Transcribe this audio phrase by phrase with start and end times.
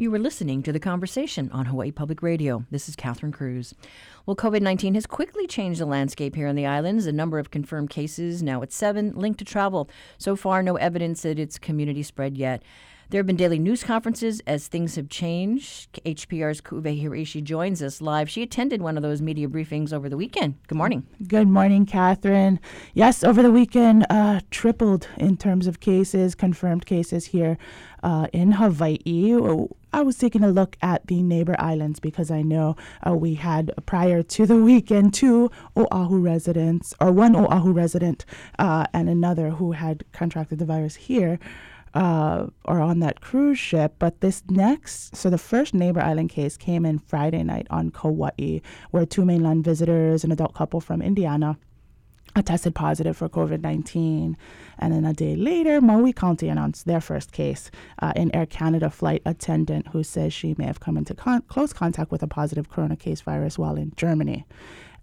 [0.00, 2.64] You were listening to the conversation on Hawaii Public Radio.
[2.70, 3.74] This is Catherine Cruz.
[4.26, 7.06] Well, COVID 19 has quickly changed the landscape here on the islands.
[7.06, 9.90] The number of confirmed cases now at seven, linked to travel.
[10.16, 12.62] So far, no evidence that it's community spread yet.
[13.10, 16.00] There have been daily news conferences as things have changed.
[16.04, 18.30] HPR's Ku'uwehi Hiraishi joins us live.
[18.30, 20.56] She attended one of those media briefings over the weekend.
[20.68, 21.06] Good morning.
[21.26, 22.60] Good morning, Catherine.
[22.94, 27.58] Yes, over the weekend, uh, tripled in terms of cases, confirmed cases here
[28.02, 29.68] uh, in Hawaii.
[29.98, 33.72] I was taking a look at the neighbor islands because I know uh, we had
[33.84, 38.24] prior to the weekend two Oahu residents, or one Oahu resident
[38.60, 41.40] uh, and another who had contracted the virus here
[41.94, 43.96] uh, or on that cruise ship.
[43.98, 48.60] But this next, so the first neighbor island case came in Friday night on Kauai,
[48.92, 51.58] where two mainland visitors, an adult couple from Indiana,
[52.42, 54.36] tested positive for COVID 19.
[54.78, 57.70] And then a day later, Maui County announced their first case
[58.00, 61.72] uh, an Air Canada flight attendant who says she may have come into con- close
[61.72, 64.46] contact with a positive corona case virus while in Germany.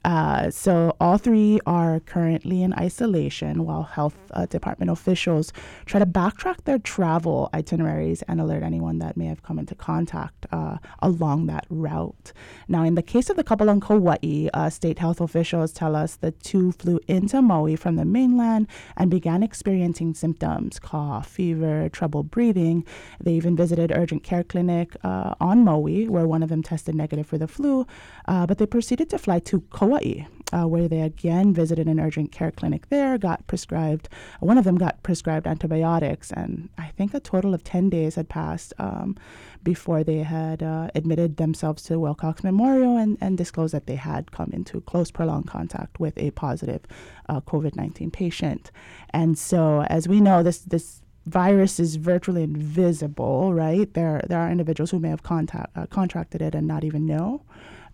[0.06, 5.52] Uh, so all three are currently in isolation while health uh, department officials
[5.88, 10.45] try to backtrack their travel itineraries and alert anyone that may have come into contact
[10.52, 12.31] uh, along that route.
[12.67, 16.17] Now, in the case of the couple on Kauai, uh, state health officials tell us
[16.17, 22.22] the two flew into Maui from the mainland and began experiencing symptoms: cough, fever, trouble
[22.22, 22.86] breathing.
[23.19, 27.25] They even visited urgent care clinic uh, on Maui, where one of them tested negative
[27.25, 27.88] for the flu,
[28.28, 31.99] uh, but they proceeded to fly to Kauai Hawaii, uh, where they again visited an
[31.99, 37.13] urgent care clinic there, got prescribed, one of them got prescribed antibiotics, and I think
[37.13, 39.16] a total of 10 days had passed um,
[39.63, 44.31] before they had uh, admitted themselves to Wilcox Memorial and, and disclosed that they had
[44.31, 46.81] come into close, prolonged contact with a positive
[47.29, 48.71] uh, COVID 19 patient.
[49.11, 53.91] And so, as we know, this, this virus is virtually invisible, right?
[53.93, 57.43] There, there are individuals who may have contact, uh, contracted it and not even know.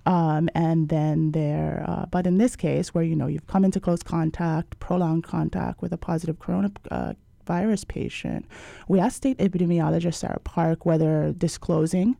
[0.06, 3.80] Um, and then there, uh, but in this case, where you know you've come into
[3.80, 7.14] close contact, prolonged contact with a positive coronavirus uh,
[7.46, 8.46] virus patient,
[8.88, 12.16] we asked state epidemiologist Sarah Park whether disclosing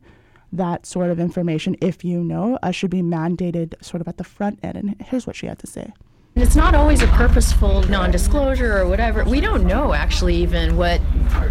[0.52, 4.24] that sort of information, if you know, uh, should be mandated sort of at the
[4.24, 4.76] front end.
[4.76, 5.92] And here's what she had to say.
[6.34, 9.22] And it's not always a purposeful non-disclosure or whatever.
[9.22, 10.98] We don't know actually even what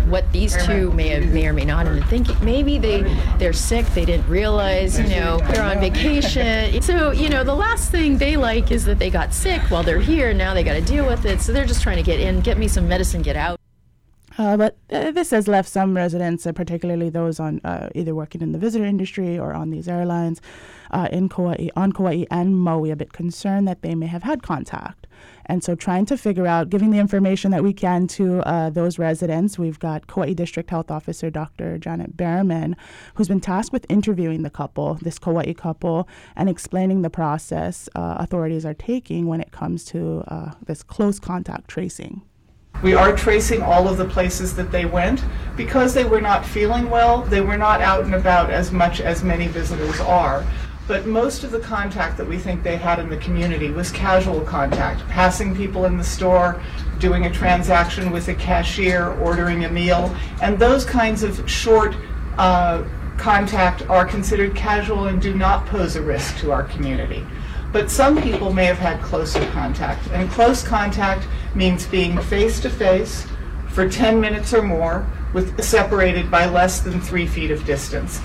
[0.07, 2.35] what these two may have, may or may not have been thinking.
[2.43, 3.03] Maybe they
[3.37, 3.85] they're sick.
[3.93, 4.99] They didn't realize.
[4.99, 6.81] You know, they're on vacation.
[6.81, 9.99] So you know, the last thing they like is that they got sick while they're
[9.99, 10.33] here.
[10.33, 11.41] Now they got to deal with it.
[11.41, 13.60] So they're just trying to get in, get me some medicine, get out.
[14.41, 18.41] Uh, but uh, this has left some residents, uh, particularly those on uh, either working
[18.41, 20.41] in the visitor industry or on these airlines
[20.89, 24.41] uh, in Kauai, on Kauai and Maui, a bit concerned that they may have had
[24.41, 25.05] contact.
[25.45, 28.97] And so, trying to figure out, giving the information that we can to uh, those
[28.97, 31.77] residents, we've got Kauai District Health Officer Dr.
[31.77, 32.73] Janet Berreman,
[33.13, 38.65] who's been tasked with interviewing the couple, this Kauai couple, and explaining the process authorities
[38.65, 40.23] are taking when it comes to
[40.65, 42.23] this close contact tracing.
[42.83, 45.23] We are tracing all of the places that they went.
[45.55, 49.23] Because they were not feeling well, they were not out and about as much as
[49.23, 50.45] many visitors are.
[50.87, 54.41] But most of the contact that we think they had in the community was casual
[54.41, 56.61] contact, passing people in the store,
[56.99, 61.95] doing a transaction with a cashier, ordering a meal, and those kinds of short
[62.37, 62.83] uh,
[63.17, 67.25] contact are considered casual and do not pose a risk to our community.
[67.71, 70.07] But some people may have had closer contact.
[70.11, 73.25] And close contact means being face to face
[73.69, 78.21] for 10 minutes or more, with separated by less than three feet of distance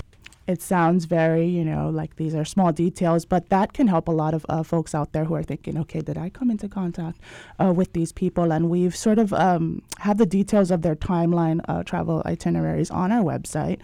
[0.47, 4.11] it sounds very, you know, like these are small details, but that can help a
[4.11, 7.19] lot of uh, folks out there who are thinking, okay, did I come into contact
[7.59, 8.53] uh, with these people?
[8.53, 13.11] And we've sort of um, have the details of their timeline uh, travel itineraries on
[13.11, 13.79] our website.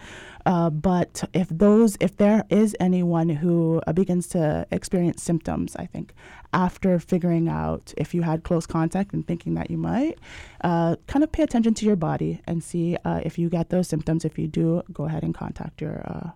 [0.46, 5.86] Uh, but if those, if there is anyone who uh, begins to experience symptoms, I
[5.86, 6.14] think
[6.54, 10.18] after figuring out if you had close contact and thinking that you might,
[10.62, 14.24] uh, kind of pay attention to your body and see if you get those symptoms.
[14.24, 16.34] If you do, go ahead and contact your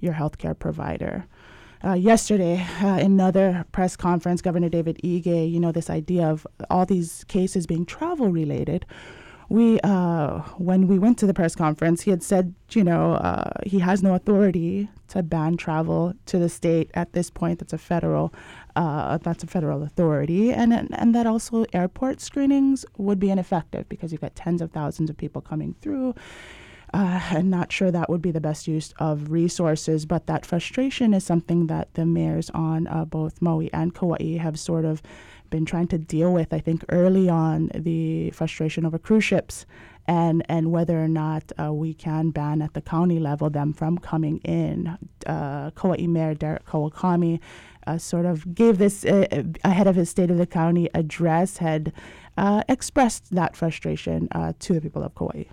[0.00, 1.24] your healthcare provider.
[1.84, 6.86] Uh, yesterday, uh, another press conference, Governor David Ige, you know, this idea of all
[6.86, 8.86] these cases being travel related.
[9.48, 13.50] We, uh, when we went to the press conference, he had said, you know, uh,
[13.66, 17.58] he has no authority to ban travel to the state at this point.
[17.58, 18.32] That's a federal,
[18.76, 23.88] uh, that's a federal authority, and, and and that also airport screenings would be ineffective
[23.88, 26.14] because you've got tens of thousands of people coming through
[26.94, 30.06] uh, and not sure that would be the best use of resources.
[30.06, 34.58] But that frustration is something that the mayors on uh, both Maui and Kauai have
[34.58, 35.02] sort of
[35.50, 36.52] been trying to deal with.
[36.52, 39.66] I think early on, the frustration over cruise ships
[40.06, 43.98] and and whether or not uh, we can ban at the county level them from
[43.98, 44.98] coming in.
[45.26, 47.40] Uh, Kauai Mayor Derek Kawakami
[47.86, 49.26] uh, sort of gave this uh,
[49.64, 51.92] ahead of his State of the County address, had
[52.36, 55.44] uh, expressed that frustration uh, to the people of Kauai.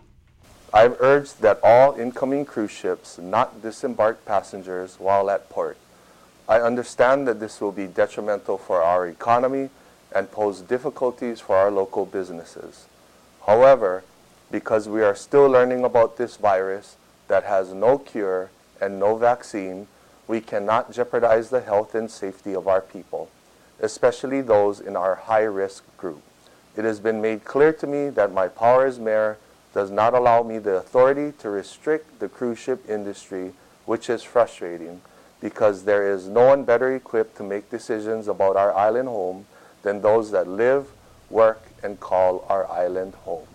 [0.72, 5.78] I've urged that all incoming cruise ships not disembark passengers while at port.
[6.48, 9.70] I understand that this will be detrimental for our economy
[10.16, 12.86] and pose difficulties for our local businesses.
[13.46, 14.04] However,
[14.52, 16.96] because we are still learning about this virus
[17.28, 18.50] that has no cure
[18.82, 19.88] and no vaccine,
[20.28, 23.30] we cannot jeopardize the health and safety of our people,
[23.80, 26.22] especially those in our high risk group.
[26.76, 29.38] It has been made clear to me that my power as mayor
[29.74, 33.54] does not allow me the authority to restrict the cruise ship industry,
[33.86, 35.02] which is frustrating
[35.42, 39.46] because there is no one better equipped to make decisions about our island home
[39.84, 40.88] than those that live,
[41.30, 43.48] work, and call our island home.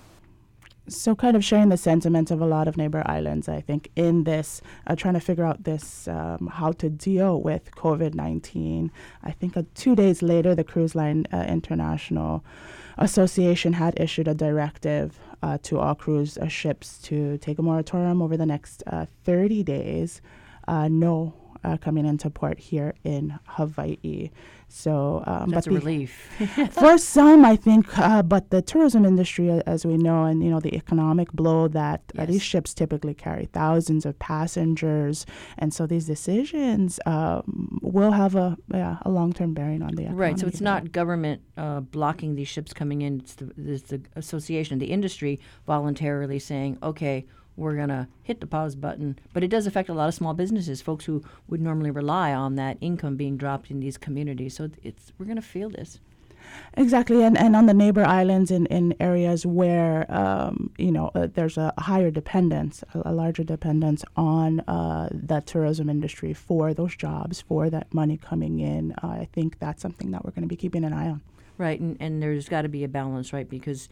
[0.87, 4.25] So, kind of sharing the sentiments of a lot of neighbor islands, I think, in
[4.25, 8.93] this, uh, trying to figure out this, um, how to deal with COVID 19.
[9.23, 12.45] I think uh, two days later, the Cruise Line uh, International
[12.99, 18.21] Association had issued a directive uh, to all cruise uh, ships to take a moratorium
[18.21, 20.21] over the next uh, 30 days.
[20.69, 21.33] no
[21.81, 24.31] coming into port here in Hawaii.
[24.69, 26.29] So um, that's a the, relief
[26.73, 27.97] for some, I think.
[27.97, 32.03] Uh, but the tourism industry, as we know, and you know the economic blow that
[32.15, 32.23] yes.
[32.23, 35.27] uh, these ships typically carry thousands of passengers,
[35.59, 40.03] and so these decisions um, will have a yeah, a long term bearing on the
[40.03, 40.21] economy.
[40.21, 40.39] Right.
[40.39, 43.21] So it's not government uh, blocking these ships coming in.
[43.21, 48.47] It's the, it's the association, the industry voluntarily saying, okay we're going to hit the
[48.47, 49.19] pause button.
[49.33, 52.57] But it does affect a lot of small businesses, folks who would normally rely on
[52.57, 54.57] that income being dropped in these communities.
[54.57, 56.01] So it's we're going to feel this.
[56.77, 61.27] Exactly, and, and on the neighbor islands in, in areas where um, you know uh,
[61.33, 66.95] there's a higher dependence, a, a larger dependence on uh, the tourism industry for those
[66.97, 68.93] jobs, for that money coming in.
[69.03, 71.23] Uh, I think that's something that we're going to be keeping an eye on.
[71.57, 73.49] Right, and, and there's got to be a balance, right?
[73.49, 73.89] Because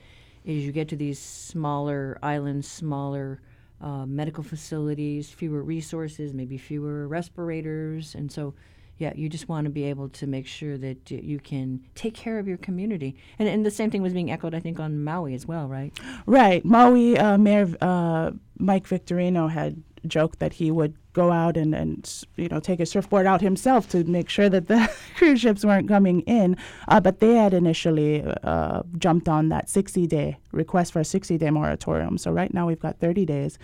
[0.47, 3.41] as you get to these smaller islands, smaller
[3.83, 8.15] uh, medical facilities, fewer resources, maybe fewer respirators.
[8.15, 8.55] And so,
[8.99, 12.39] yeah, you just want to be able to make sure that you can take care
[12.39, 13.17] of your community.
[13.39, 15.93] And, and the same thing was being echoed, I think, on Maui as well, right?
[16.27, 16.65] Right.
[16.65, 22.25] Maui uh, Mayor uh, Mike Victorino had joked that he would go out and, and
[22.37, 25.89] you know take a surfboard out himself to make sure that the cruise ships weren't
[25.89, 26.57] coming in.
[26.89, 31.39] Uh, but they had initially uh, jumped on that 60 day request for a 60
[31.39, 32.19] day moratorium.
[32.19, 33.59] So right now we've got 30 days.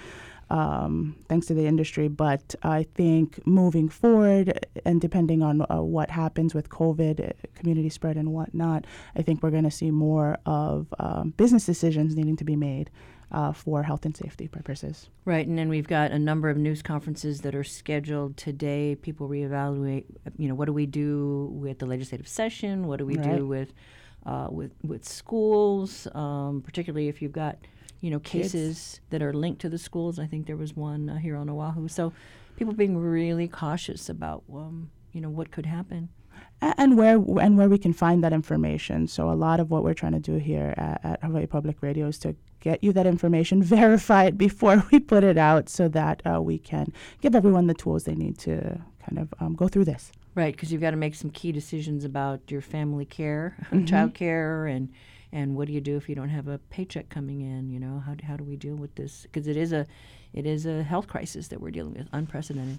[0.50, 2.08] Um, thanks to the industry.
[2.08, 7.90] But I think moving forward, and depending on uh, what happens with COVID, uh, community
[7.90, 12.36] spread, and whatnot, I think we're going to see more of um, business decisions needing
[12.36, 12.90] to be made
[13.30, 15.10] uh, for health and safety purposes.
[15.24, 18.94] Right, and then we've got a number of news conferences that are scheduled today.
[18.94, 20.04] People reevaluate,
[20.38, 22.86] you know, what do we do with the legislative session?
[22.86, 23.36] What do we right.
[23.36, 23.72] do with
[24.26, 27.58] uh, with with schools, um, particularly if you've got
[28.00, 29.00] you know cases Kids.
[29.10, 30.18] that are linked to the schools.
[30.18, 31.88] I think there was one uh, here on Oahu.
[31.88, 32.12] So
[32.56, 36.08] people being really cautious about um, you know what could happen
[36.60, 39.06] and where and where we can find that information.
[39.06, 42.08] So a lot of what we're trying to do here at, at, Hawaii Public Radio
[42.08, 46.22] is to get you that information, verify it before we put it out, so that
[46.26, 49.84] uh, we can give everyone the tools they need to kind of um, go through
[49.84, 50.10] this.
[50.34, 53.84] Right, because you've got to make some key decisions about your family care, mm-hmm.
[53.84, 54.88] child care, and
[55.30, 57.70] and what do you do if you don't have a paycheck coming in?
[57.70, 59.22] You know, how how do we deal with this?
[59.22, 59.86] Because it is a
[60.32, 62.78] it is a health crisis that we're dealing with, unprecedented.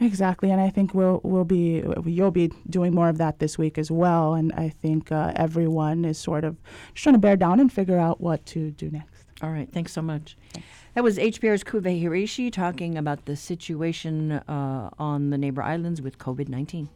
[0.00, 3.76] Exactly, and I think we'll we'll be you'll be doing more of that this week
[3.76, 4.32] as well.
[4.34, 6.56] And I think uh, everyone is sort of
[6.94, 9.24] just trying to bear down and figure out what to do next.
[9.42, 10.36] All right, thanks so much.
[10.52, 10.68] Thanks.
[10.94, 16.18] That was HPR's Ku'uwehi Hiraishi talking about the situation uh, on the neighbor islands with
[16.18, 16.88] COVID nineteen.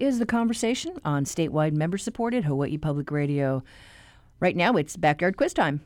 [0.00, 3.62] is The Conversation on statewide member supported Hawaii Public Radio.
[4.40, 5.82] Right now, it's backyard quiz time.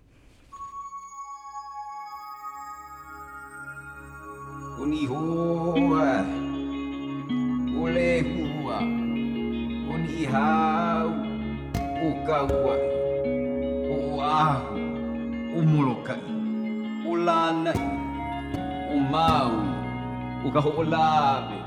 [20.44, 21.59] o ka ho'olawe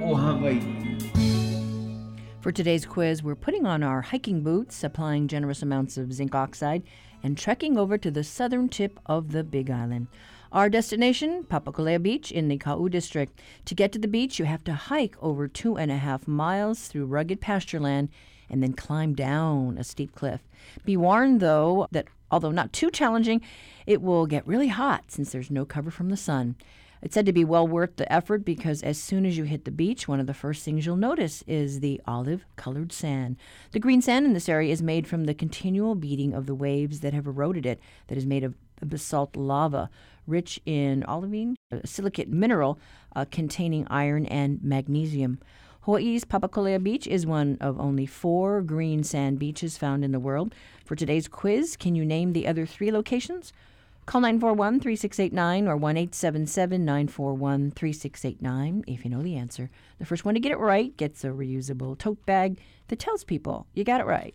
[0.00, 1.17] o Hawaii.
[2.40, 6.84] For today's quiz, we're putting on our hiking boots, applying generous amounts of zinc oxide,
[7.20, 10.06] and trekking over to the southern tip of the Big Island.
[10.52, 13.40] Our destination, Papakolea Beach in the Kau district.
[13.64, 16.86] To get to the beach, you have to hike over two and a half miles
[16.86, 18.08] through rugged pasture land
[18.48, 20.40] and then climb down a steep cliff.
[20.84, 23.42] Be warned, though, that although not too challenging,
[23.84, 26.54] it will get really hot since there's no cover from the sun.
[27.00, 29.70] It's said to be well worth the effort because as soon as you hit the
[29.70, 33.36] beach, one of the first things you'll notice is the olive colored sand.
[33.72, 37.00] The green sand in this area is made from the continual beating of the waves
[37.00, 39.90] that have eroded it, that is made of basalt lava
[40.26, 42.78] rich in olivine, a silicate mineral
[43.16, 45.38] uh, containing iron and magnesium.
[45.82, 50.54] Hawaii's Papakolea Beach is one of only four green sand beaches found in the world.
[50.84, 53.54] For today's quiz, can you name the other three locations?
[54.08, 59.68] Call 941 3689 or 1 877 941 3689 if you know the answer.
[59.98, 63.66] The first one to get it right gets a reusable tote bag that tells people
[63.74, 64.34] you got it right.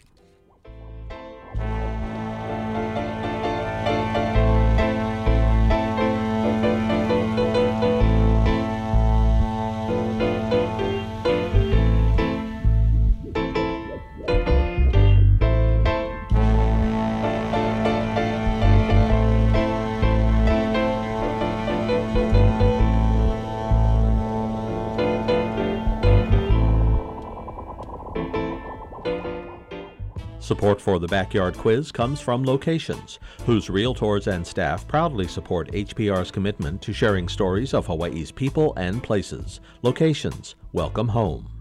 [30.43, 36.31] Support for the Backyard Quiz comes from Locations, whose realtors and staff proudly support HPR's
[36.31, 39.61] commitment to sharing stories of Hawaii's people and places.
[39.83, 41.52] Locations, welcome home.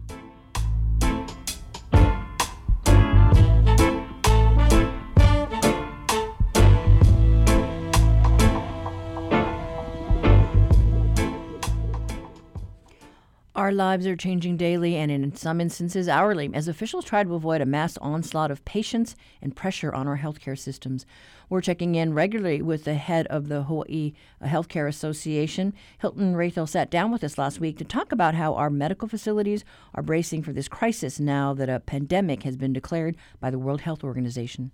[13.62, 17.60] Our lives are changing daily and in some instances hourly as officials try to avoid
[17.60, 21.06] a mass onslaught of patients and pressure on our healthcare systems.
[21.48, 25.74] We're checking in regularly with the head of the Hawaii Healthcare Association.
[26.00, 29.64] Hilton Raethel sat down with us last week to talk about how our medical facilities
[29.94, 33.82] are bracing for this crisis now that a pandemic has been declared by the World
[33.82, 34.72] Health Organization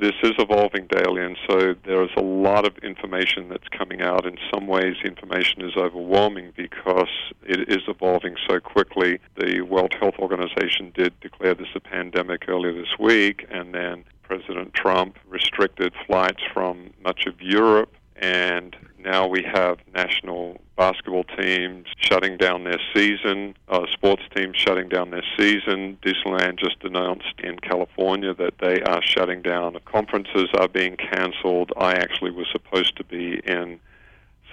[0.00, 4.24] this is evolving daily, and so there is a lot of information that's coming out.
[4.24, 7.10] In some ways, the information is overwhelming because
[7.42, 9.18] it is evolving so quickly.
[9.36, 14.72] The World Health Organization did declare this a pandemic earlier this week, and then President
[14.72, 22.36] Trump restricted flights from much of Europe and now we have national basketball teams shutting
[22.36, 25.98] down their season, uh, sports teams shutting down their season.
[26.02, 29.78] Disneyland just announced in California that they are shutting down.
[29.86, 31.72] Conferences are being canceled.
[31.78, 33.80] I actually was supposed to be in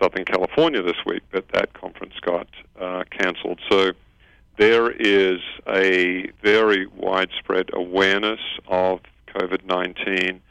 [0.02, 2.48] Southern California this week, but that conference got
[2.80, 3.60] uh, canceled.
[3.70, 3.92] So
[4.58, 10.42] there is a very widespread awareness of COVID 19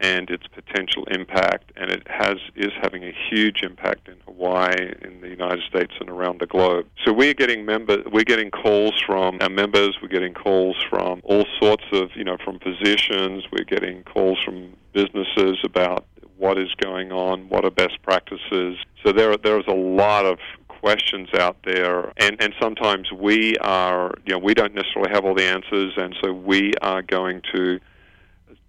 [0.00, 5.20] and its potential impact, and it has is having a huge impact in Hawaii, in
[5.20, 6.86] the United States, and around the globe.
[7.04, 9.96] So we're getting member we're getting calls from our members.
[10.02, 13.44] We're getting calls from all sorts of you know from physicians.
[13.52, 16.06] We're getting calls from businesses about
[16.38, 18.78] what is going on, what are best practices.
[19.04, 20.38] So there there's a lot of
[20.68, 25.34] questions out there and and sometimes we are you know we don't necessarily have all
[25.34, 27.78] the answers and so we are going to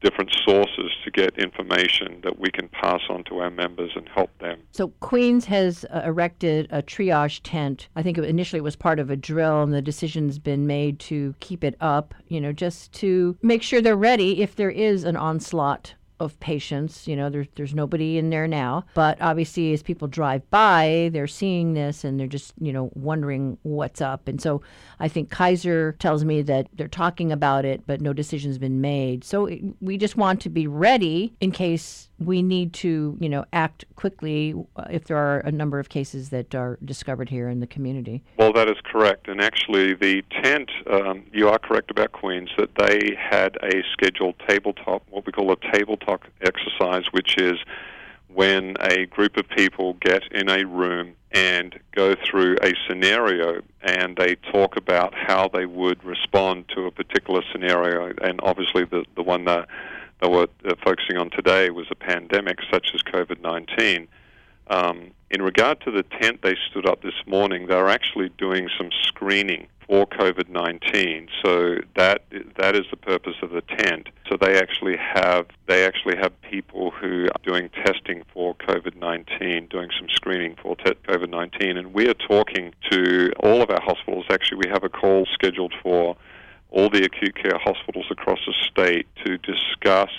[0.01, 4.29] different sources to get information that we can pass on to our members and help
[4.39, 4.59] them.
[4.71, 7.87] So Queens has uh, erected a triage tent.
[7.95, 10.99] I think it initially it was part of a drill, and the decision's been made
[11.01, 12.13] to keep it up.
[12.27, 17.07] You know, just to make sure they're ready if there is an onslaught of patients.
[17.07, 21.27] You know, there's there's nobody in there now, but obviously, as people drive by, they're
[21.27, 24.27] seeing this and they're just you know wondering what's up.
[24.27, 24.61] And so,
[24.99, 29.23] I think Kaiser tells me that they're talking about it, but no decision's been made.
[29.23, 29.49] So
[29.79, 34.53] we just want to be ready in case we need to, you know, act quickly
[34.75, 38.23] uh, if there are a number of cases that are discovered here in the community.
[38.37, 39.27] Well, that is correct.
[39.27, 44.35] And actually, the tent, um, you are correct about Queens, that they had a scheduled
[44.47, 47.57] tabletop, what we call a tabletop exercise, which is
[48.27, 54.15] when a group of people get in a room and go through a scenario and
[54.17, 58.13] they talk about how they would respond to a particular scenario.
[58.21, 59.67] And obviously, the, the one that
[60.21, 64.07] that we're uh, focusing on today was a pandemic such as COVID 19.
[64.67, 68.89] Um, in regard to the tent they stood up this morning, they're actually doing some
[69.03, 71.27] screening for COVID 19.
[71.43, 72.23] So that
[72.57, 74.09] that is the purpose of the tent.
[74.29, 79.67] So they actually have they actually have people who are doing testing for COVID 19,
[79.67, 83.81] doing some screening for te- COVID 19, and we are talking to all of our
[83.81, 84.25] hospitals.
[84.29, 86.15] Actually, we have a call scheduled for
[86.71, 90.09] all the acute care hospitals across the state to discuss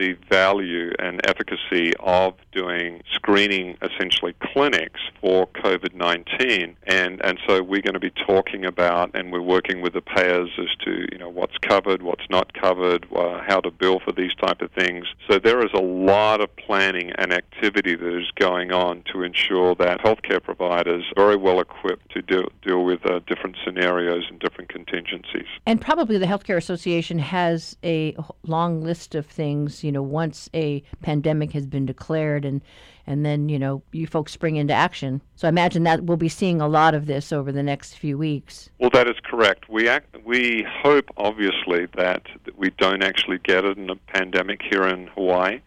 [0.00, 6.74] the value and efficacy of doing screening, essentially clinics for COVID 19.
[6.86, 10.48] And, and so we're going to be talking about, and we're working with the payers
[10.58, 14.34] as to you know what's covered, what's not covered, uh, how to bill for these
[14.40, 15.04] type of things.
[15.28, 19.74] So there is a lot of planning and activity that is going on to ensure
[19.74, 24.40] that healthcare providers are very well equipped to deal, deal with uh, different scenarios and
[24.40, 25.46] different contingencies.
[25.66, 29.84] And probably the Healthcare Association has a long list of things.
[29.84, 32.60] You know, once a pandemic has been declared, and
[33.06, 35.20] and then you know you folks spring into action.
[35.36, 38.18] So I imagine that we'll be seeing a lot of this over the next few
[38.18, 38.70] weeks.
[38.78, 39.68] Well, that is correct.
[39.68, 42.22] We act, we hope obviously that
[42.56, 45.60] we don't actually get it in a pandemic here in Hawaii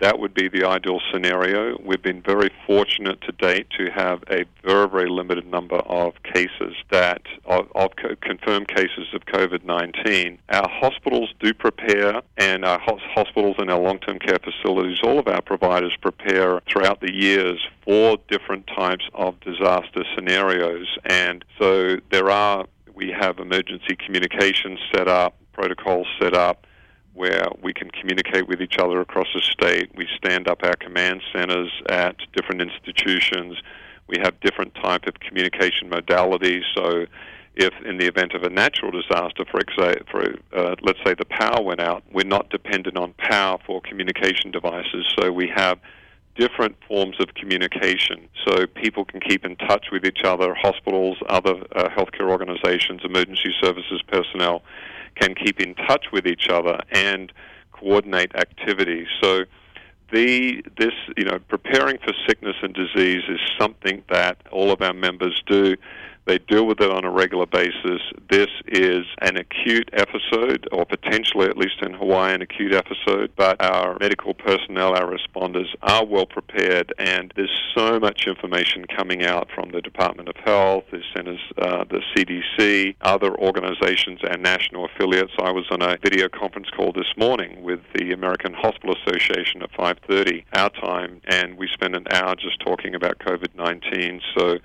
[0.00, 1.78] that would be the ideal scenario.
[1.82, 6.74] We've been very fortunate to date to have a very, very limited number of cases
[6.90, 10.38] that of, of confirmed cases of COVID-19.
[10.48, 15.42] Our hospitals do prepare, and our hospitals and our long-term care facilities, all of our
[15.42, 20.86] providers prepare throughout the years for different types of disaster scenarios.
[21.04, 26.66] And so there are, we have emergency communications set up, protocols set up
[27.14, 29.90] where we can communicate with each other across the state.
[29.94, 33.56] We stand up our command centers at different institutions.
[34.08, 36.62] We have different type of communication modalities.
[36.74, 37.06] So,
[37.56, 41.24] if in the event of a natural disaster, for example, for, uh, let's say the
[41.24, 45.06] power went out, we're not dependent on power for communication devices.
[45.16, 45.78] So we have
[46.36, 51.54] different forms of communication so people can keep in touch with each other, hospitals, other
[51.76, 54.62] uh, healthcare organizations, emergency services personnel
[55.14, 57.32] can keep in touch with each other and
[57.72, 59.06] coordinate activities.
[59.22, 59.44] So
[60.12, 64.92] the this you know preparing for sickness and disease is something that all of our
[64.92, 65.76] members do
[66.26, 68.00] they deal with it on a regular basis.
[68.30, 73.62] This is an acute episode, or potentially, at least in Hawaii, an acute episode, but
[73.62, 79.48] our medical personnel, our responders, are well prepared, and there's so much information coming out
[79.54, 85.32] from the Department of Health, the centers, uh, the CDC, other organizations, and national affiliates.
[85.38, 89.70] I was on a video conference call this morning with the American Hospital Association at
[89.72, 94.20] 5:30 our time, and we spent an hour just talking about COVID-19.
[94.36, 94.58] So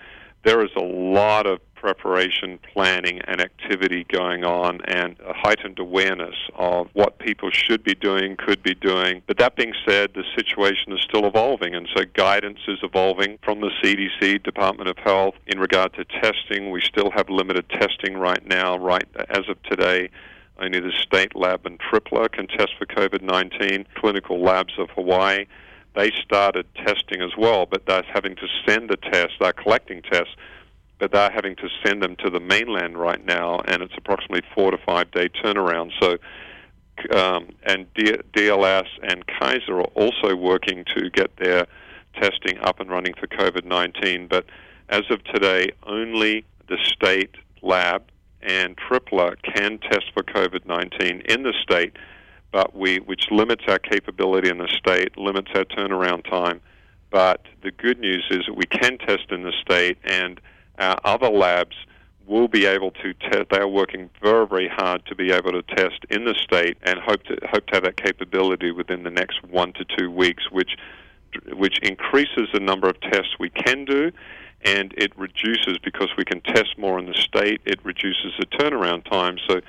[0.43, 6.35] there is a lot of preparation, planning, and activity going on, and a heightened awareness
[6.55, 9.21] of what people should be doing, could be doing.
[9.27, 13.61] But that being said, the situation is still evolving, and so guidance is evolving from
[13.61, 16.71] the CDC, Department of Health, in regard to testing.
[16.71, 20.09] We still have limited testing right now, right as of today.
[20.61, 23.85] Only the state lab in Tripler can test for COVID 19.
[23.95, 25.45] Clinical labs of Hawaii
[25.95, 29.35] they started testing as well, but they're having to send the tests.
[29.39, 30.35] They're collecting tests,
[30.99, 34.71] but they're having to send them to the mainland right now, and it's approximately four
[34.71, 35.91] to five day turnaround.
[35.99, 36.17] So,
[37.17, 41.65] um, and D- DLS and Kaiser are also working to get their
[42.21, 44.27] testing up and running for COVID 19.
[44.27, 44.45] But
[44.89, 48.03] as of today, only the state lab
[48.41, 51.97] and Tripler can test for COVID 19 in the state
[52.51, 56.61] but we which limits our capability in the state, limits our turnaround time.
[57.11, 60.39] But the good news is that we can test in the state, and
[60.77, 61.75] our other labs
[62.27, 63.49] will be able to test.
[63.49, 66.99] They are working very, very hard to be able to test in the state, and
[66.99, 70.75] hope to hope to have that capability within the next one to two weeks, which
[71.53, 74.11] which increases the number of tests we can do,
[74.61, 77.61] and it reduces because we can test more in the state.
[77.65, 79.37] It reduces the turnaround time.
[79.47, 79.61] So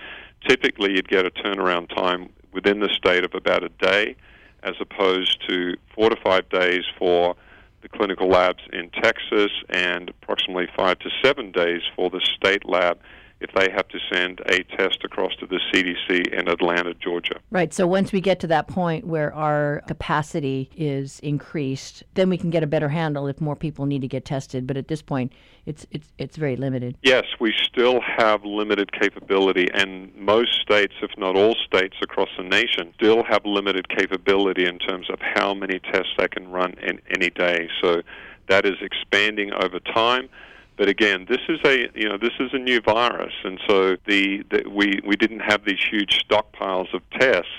[0.47, 4.17] typically, you'd get a turnaround time within the state of about a day,
[4.63, 7.37] as opposed to four to five days for
[7.83, 12.99] the clinical labs in Texas and approximately five to seven days for the state lab
[13.41, 17.41] if they have to send a test across to the CDC in Atlanta, Georgia.
[17.51, 17.73] Right.
[17.73, 22.51] So once we get to that point where our capacity is increased, then we can
[22.51, 24.67] get a better handle if more people need to get tested.
[24.67, 25.33] But at this point,
[25.67, 26.97] it's it's it's very limited.
[27.03, 32.45] Yes, we still have limited capability, and most states, if not all states across the
[32.45, 37.01] nation, still have limited capability in terms of how many tests they can run in
[37.15, 37.69] any day.
[37.83, 38.03] So
[38.49, 40.29] that is expanding over time.
[40.81, 44.43] But again, this is a you know this is a new virus, and so the,
[44.51, 47.53] the we we didn't have these huge stockpiles of tests.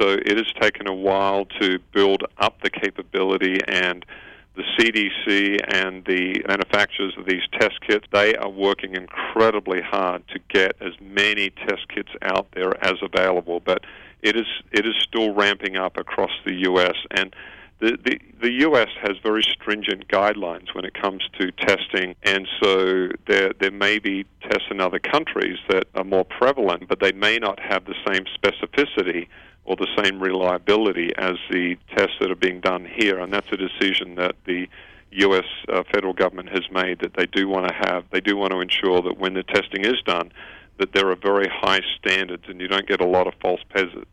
[0.00, 4.06] So it has taken a while to build up the capability and
[4.54, 10.38] the CDC and the manufacturers of these test kits, they are working incredibly hard to
[10.48, 13.62] get as many test kits out there as available.
[13.64, 13.82] But
[14.22, 16.94] it is it is still ramping up across the U.S.
[17.10, 17.34] and
[17.80, 18.88] the, the, the U.S.
[19.02, 24.24] has very stringent guidelines when it comes to testing, and so there, there may be
[24.42, 28.24] tests in other countries that are more prevalent, but they may not have the same
[28.24, 29.28] specificity
[29.64, 33.56] or the same reliability as the tests that are being done here, and that's a
[33.56, 34.68] decision that the
[35.12, 35.44] U.S.
[35.68, 38.04] Uh, federal government has made that they do want to have.
[38.10, 40.32] They do want to ensure that when the testing is done,
[40.78, 43.60] that there are very high standards and you don't get a lot of false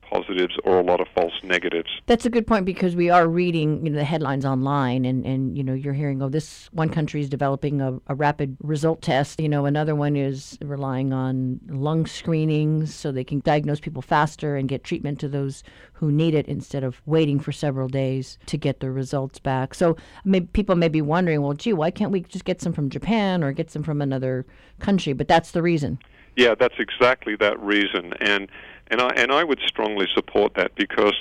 [0.02, 1.90] positives or a lot of false negatives.
[2.06, 5.58] That's a good point because we are reading you know, the headlines online and, and
[5.58, 9.40] you know you're hearing oh this one country is developing a, a rapid result test
[9.40, 14.56] you know another one is relying on lung screenings so they can diagnose people faster
[14.56, 18.58] and get treatment to those who need it instead of waiting for several days to
[18.58, 19.74] get their results back.
[19.76, 19.96] So
[20.26, 23.44] may, people may be wondering well gee why can't we just get some from Japan
[23.44, 24.46] or get some from another
[24.80, 25.98] country but that's the reason.
[26.36, 28.48] Yeah, that's exactly that reason, and
[28.88, 31.14] and I and I would strongly support that because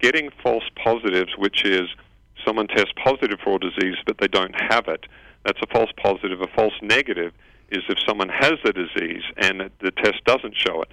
[0.00, 1.88] getting false positives, which is
[2.46, 5.06] someone tests positive for a disease but they don't have it,
[5.44, 6.40] that's a false positive.
[6.40, 7.32] A false negative
[7.70, 10.88] is if someone has the disease and the test doesn't show it.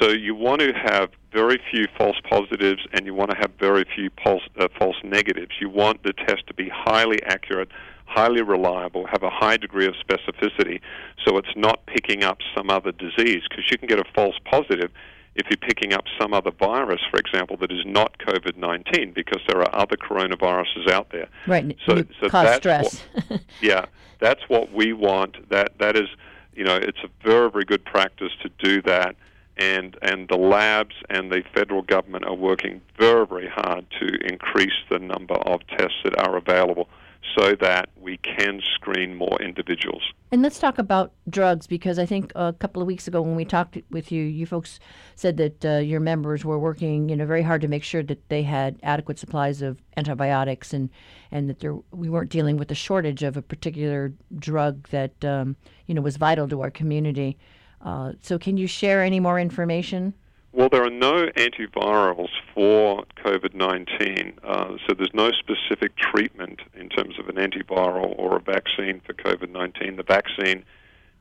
[0.00, 3.84] So you want to have very few false positives and you want to have very
[3.94, 5.52] few false, uh, false negatives.
[5.60, 7.68] You want the test to be highly accurate,
[8.06, 10.80] highly reliable, have a high degree of specificity,
[11.24, 13.42] so it's not picking up some other disease.
[13.48, 14.90] Because you can get a false positive
[15.36, 19.42] if you're picking up some other virus, for example, that is not COVID 19, because
[19.46, 21.28] there are other coronaviruses out there.
[21.46, 21.76] Right.
[21.86, 23.04] So, so cause that's stress.
[23.28, 23.84] What, yeah,
[24.18, 25.48] that's what we want.
[25.50, 26.08] That that is,
[26.54, 29.16] you know, it's a very very good practice to do that.
[29.58, 34.74] And, and the labs and the federal government are working very, very hard to increase
[34.90, 36.90] the number of tests that are available
[37.34, 40.02] so that we can screen more individuals.
[40.32, 43.44] And let's talk about drugs because I think a couple of weeks ago when we
[43.44, 44.78] talked with you, you folks
[45.14, 48.28] said that uh, your members were working, you know, very hard to make sure that
[48.28, 50.90] they had adequate supplies of antibiotics and
[51.30, 55.56] and that there we weren't dealing with a shortage of a particular drug that um,
[55.86, 57.38] you know was vital to our community.
[57.80, 60.14] Uh, so, can you share any more information?
[60.56, 66.88] Well, there are no antivirals for COVID 19, uh, so there's no specific treatment in
[66.88, 69.96] terms of an antiviral or a vaccine for COVID 19.
[69.96, 70.64] The vaccine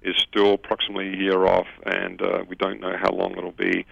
[0.03, 3.85] is still approximately a year off, and uh, we don't know how long it'll be.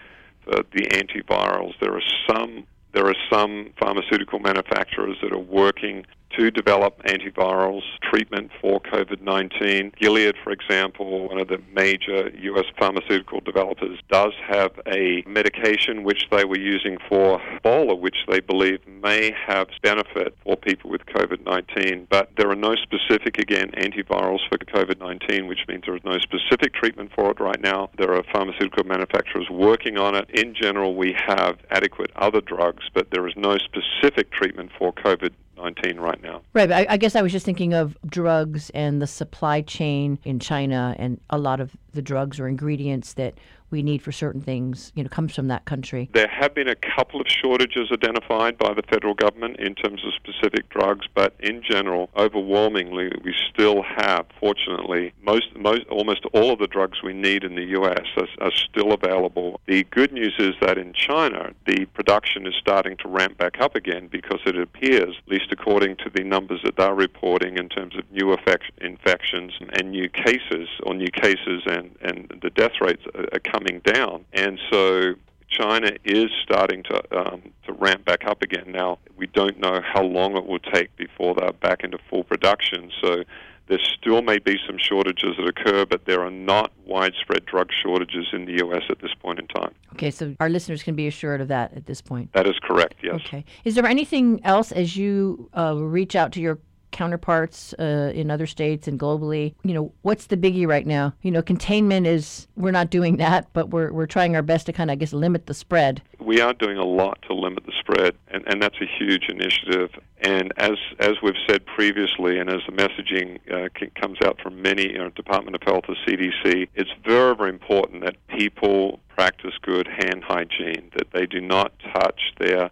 [0.45, 6.05] For the antivirals, there are some there are some pharmaceutical manufacturers that are working
[6.37, 9.93] to develop antivirals treatment for COVID 19.
[9.99, 12.65] Gilead, for example, one of the major U.S.
[12.77, 18.79] pharmaceutical developers, does have a medication which they were using for Ebola, which they believe
[18.87, 22.07] may have benefit for people with COVID 19.
[22.09, 26.17] But there are no specific, again, antivirals for COVID 19, which means there is no
[26.19, 27.89] specific treatment for it right now.
[27.97, 30.29] There are pharmaceutical manufacturers working on it.
[30.31, 35.31] In general, we have adequate other drugs, but there is no specific treatment for COVID
[35.57, 36.41] 19 right now.
[36.53, 36.71] Right.
[36.71, 40.95] I, I, guess I was just thinking of drugs and the supply chain in China,
[40.97, 43.35] and a lot of the drugs or ingredients that
[43.73, 46.09] we need for certain things, you know, comes from that country.
[46.13, 50.13] There have been a couple of shortages identified by the federal government in terms of
[50.13, 56.59] specific drugs, but in general, overwhelmingly, we still have, fortunately, most, most almost all of
[56.59, 58.05] the drugs we need in the U.S.
[58.15, 59.59] are, are still available.
[59.67, 63.75] The good news is that in China, the production is starting to ramp back up
[63.75, 67.95] again because it appears, at least according to the numbers that they're reporting in terms
[67.97, 68.37] of new
[68.81, 73.81] infections and new cases, or new cases and, and the death rates are coming coming
[73.81, 75.13] down, and so
[75.49, 78.71] China is starting to um, to ramp back up again.
[78.71, 82.91] Now we don't know how long it will take before they're back into full production.
[83.01, 83.23] So
[83.67, 88.27] there still may be some shortages that occur, but there are not widespread drug shortages
[88.33, 88.83] in the U.S.
[88.89, 89.73] at this point in time.
[89.93, 92.33] Okay, so our listeners can be assured of that at this point.
[92.33, 92.95] That is correct.
[93.01, 93.15] Yes.
[93.15, 93.45] Okay.
[93.63, 96.59] Is there anything else as you uh, reach out to your
[96.93, 99.53] counterparts uh, in other states and globally.
[99.63, 101.13] You know, what's the biggie right now?
[101.21, 104.73] You know, containment is we're not doing that, but we're we're trying our best to
[104.73, 106.01] kind of I guess limit the spread.
[106.19, 109.89] We are doing a lot to limit the spread, and, and that's a huge initiative.
[110.21, 113.67] And as as we've said previously, and as the messaging uh,
[113.99, 118.05] comes out from many you know, Department of Health or CDC, it's very very important
[118.05, 122.69] that people practice good hand hygiene, that they do not touch their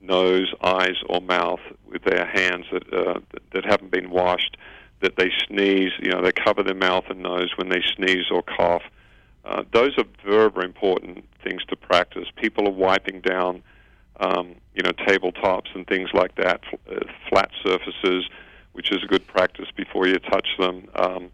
[0.00, 3.20] nose, eyes, or mouth with their hands that uh,
[3.52, 4.56] that haven't been washed.
[5.00, 8.42] That they sneeze, you know, they cover their mouth and nose when they sneeze or
[8.42, 8.82] cough.
[9.44, 12.26] Uh, those are very, very important things to practice.
[12.34, 13.62] People are wiping down,
[14.18, 18.28] um, you know, tabletops and things like that, uh, flat surfaces
[18.78, 20.88] which is a good practice before you touch them.
[20.94, 21.32] Um,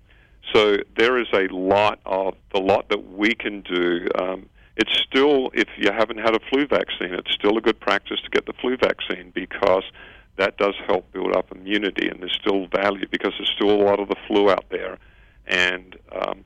[0.55, 4.09] so there is a lot of the lot that we can do.
[4.19, 8.21] Um, it's still, if you haven't had a flu vaccine, it's still a good practice
[8.23, 9.85] to get the flu vaccine because
[10.37, 14.01] that does help build up immunity, and there's still value because there's still a lot
[14.01, 14.99] of the flu out there,
[15.47, 16.45] and um,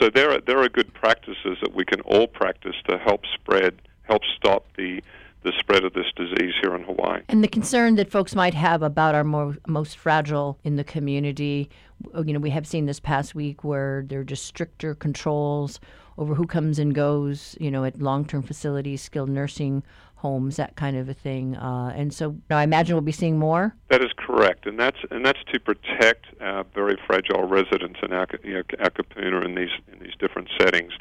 [0.00, 3.80] so there are there are good practices that we can all practice to help spread,
[4.02, 5.02] help stop the
[5.44, 7.22] the spread of this disease here in Hawaii.
[7.28, 11.70] And the concern that folks might have about our more, most fragile in the community,
[12.16, 15.78] you know, we have seen this past week where there are just stricter controls
[16.18, 19.84] over who comes and goes, you know, at long-term facilities, skilled nursing
[20.16, 21.56] homes, that kind of a thing.
[21.56, 23.76] Uh, and so I imagine we'll be seeing more.
[23.88, 28.40] That is correct, and that's and that's to protect uh, very fragile residents in Ak-
[28.42, 30.92] you know, Akapuna in these in these different settings.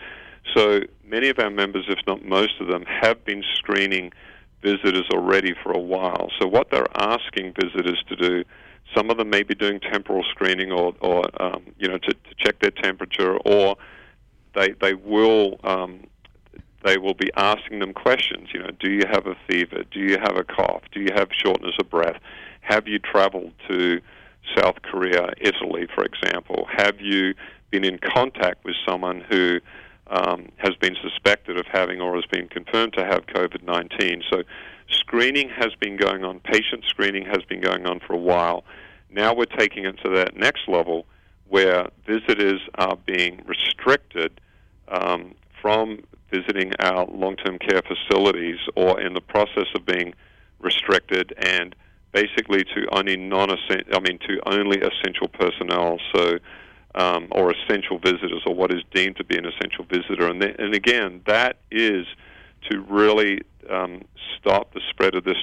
[0.56, 4.14] So many of our members, if not most of them, have been screening
[4.62, 6.30] visitors already for a while.
[6.40, 8.44] So what they're asking visitors to do,
[8.96, 12.36] some of them may be doing temporal screening or, or um, you know, to, to
[12.38, 13.76] check their temperature, or
[14.58, 16.08] they they will um,
[16.84, 18.50] they will be asking them questions.
[18.54, 19.84] You know, do you have a fever?
[19.92, 20.84] Do you have a cough?
[20.92, 22.20] Do you have shortness of breath?
[22.62, 24.02] Have you traveled to
[24.58, 26.68] South Korea, Italy, for example?
[26.76, 27.34] Have you
[27.72, 29.60] been in contact with someone who
[30.08, 34.24] um, has been suspected of having or has been confirmed to have COVID 19?
[34.32, 34.44] So,
[34.90, 38.64] screening has been going on, patient screening has been going on for a while.
[39.10, 41.06] Now we're taking it to that next level
[41.50, 44.40] where visitors are being restricted
[44.90, 46.00] um, from
[46.32, 50.14] visiting our long-term care facilities or in the process of being
[50.60, 51.76] restricted and
[52.12, 56.40] basically to only non I mean to only essential personnel so
[56.96, 60.28] um, or essential visitors or what is deemed to be an essential visitor.
[60.28, 62.06] And, th- and again that is
[62.72, 64.04] to really um,
[64.38, 65.38] stop the spread of this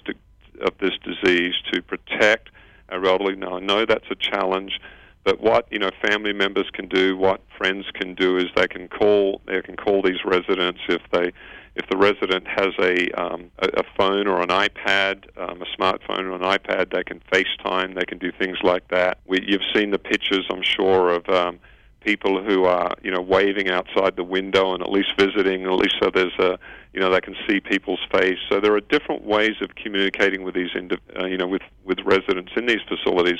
[0.61, 2.51] of this disease to protect
[2.89, 3.37] our elderly.
[3.37, 4.81] Now I know that's a challenge
[5.25, 8.89] but what you know, family members can do, what friends can do, is they can
[8.89, 9.41] call.
[9.47, 11.33] They can call these residents if they,
[11.75, 16.31] if the resident has a um, a, a phone or an iPad, um, a smartphone
[16.31, 17.95] or an iPad, they can FaceTime.
[17.95, 19.19] They can do things like that.
[19.27, 21.59] We, you've seen the pictures, I'm sure, of um,
[22.05, 25.65] people who are you know waving outside the window and at least visiting.
[25.65, 26.59] At least so there's a
[26.93, 28.39] you know they can see people's face.
[28.51, 30.71] So there are different ways of communicating with these
[31.19, 33.39] uh, you know with with residents in these facilities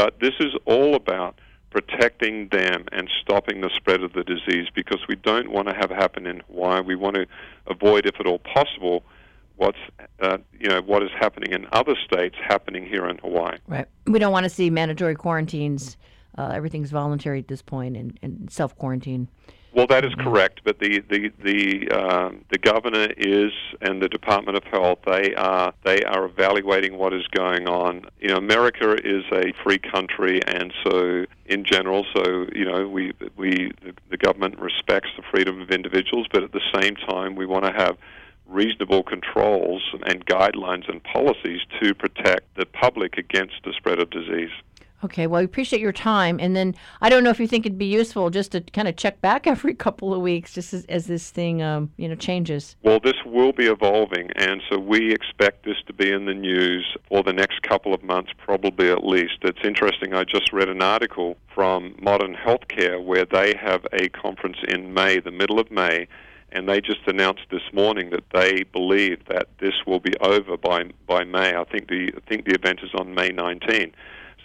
[0.00, 1.38] but this is all about
[1.70, 5.90] protecting them and stopping the spread of the disease because we don't want to have
[5.90, 6.80] happen in Hawaii.
[6.80, 7.26] We want to
[7.66, 9.04] avoid, if at all possible,
[9.56, 9.78] what's
[10.20, 13.58] uh, you know what is happening in other states happening here in Hawaii.
[13.68, 13.86] Right.
[14.06, 15.98] We don't want to see mandatory quarantines.
[16.38, 19.28] Uh, everything's voluntary at this point, and, and self quarantine.
[19.72, 24.56] Well, that is correct, but the the the um, the governor is and the Department
[24.56, 28.04] of Health they are they are evaluating what is going on.
[28.18, 33.12] You know, America is a free country, and so in general, so you know, we
[33.36, 37.46] we the, the government respects the freedom of individuals, but at the same time, we
[37.46, 37.96] want to have
[38.48, 44.50] reasonable controls and guidelines and policies to protect the public against the spread of disease.
[45.02, 46.38] Okay, well, we appreciate your time.
[46.38, 48.96] And then I don't know if you think it'd be useful just to kind of
[48.96, 52.76] check back every couple of weeks, just as, as this thing, um, you know, changes.
[52.82, 56.96] Well, this will be evolving, and so we expect this to be in the news
[57.08, 59.38] for the next couple of months, probably at least.
[59.42, 60.14] It's interesting.
[60.14, 65.20] I just read an article from Modern Healthcare where they have a conference in May,
[65.20, 66.08] the middle of May,
[66.52, 70.84] and they just announced this morning that they believe that this will be over by
[71.06, 71.54] by May.
[71.54, 73.92] I think the I think the event is on May 19.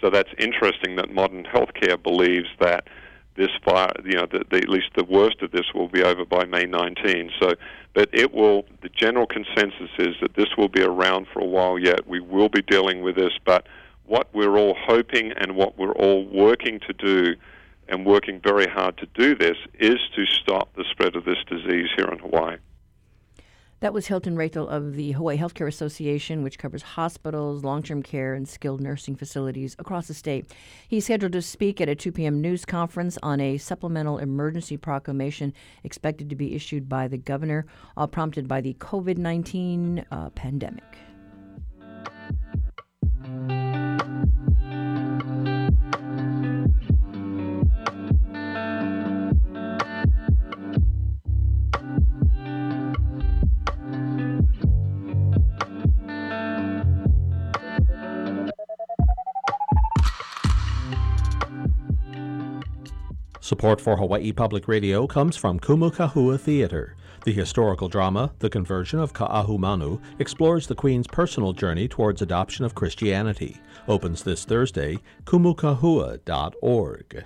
[0.00, 2.88] So that's interesting that modern healthcare believes that
[3.36, 6.44] this fire, you know, the, at least the worst of this will be over by
[6.44, 7.30] May 19.
[7.40, 7.54] So,
[7.94, 8.64] but it will.
[8.82, 12.06] The general consensus is that this will be around for a while yet.
[12.06, 13.66] We will be dealing with this, but
[14.06, 17.34] what we're all hoping and what we're all working to do,
[17.88, 21.88] and working very hard to do this, is to stop the spread of this disease
[21.96, 22.56] here in Hawaii.
[23.80, 28.32] That was Hilton Raethel of the Hawaii Healthcare Association, which covers hospitals, long term care,
[28.32, 30.50] and skilled nursing facilities across the state.
[30.88, 32.40] He's scheduled to speak at a 2 p.m.
[32.40, 35.52] news conference on a supplemental emergency proclamation
[35.84, 37.66] expected to be issued by the governor,
[37.98, 40.84] all prompted by the COVID 19 uh, pandemic.
[63.46, 66.96] Support for Hawaii Public Radio comes from Kumu Kahua Theater.
[67.22, 72.74] The historical drama, The Conversion of Ka'ahumanu, explores the Queen's personal journey towards adoption of
[72.74, 73.58] Christianity.
[73.86, 77.24] Opens this Thursday, kumukahua.org.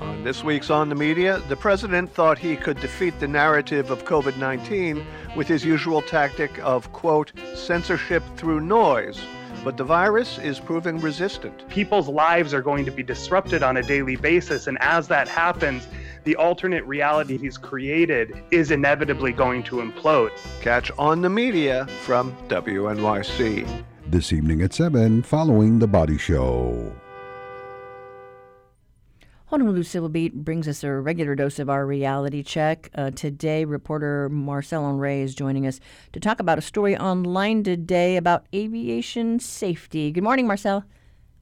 [0.00, 4.04] On this week's On the Media, the president thought he could defeat the narrative of
[4.04, 9.20] COVID 19 with his usual tactic of, quote, censorship through noise.
[9.66, 11.68] But the virus is proving resistant.
[11.68, 15.88] People's lives are going to be disrupted on a daily basis, and as that happens,
[16.22, 20.30] the alternate reality he's created is inevitably going to implode.
[20.60, 23.84] Catch On the Media from WNYC.
[24.06, 26.92] This evening at 7, following The Body Show.
[29.46, 32.90] Honolulu Civil Beat brings us a regular dose of our reality check.
[32.96, 35.78] Uh, today, reporter Marcel Honoré is joining us
[36.12, 40.10] to talk about a story online today about aviation safety.
[40.10, 40.84] Good morning, Marcel.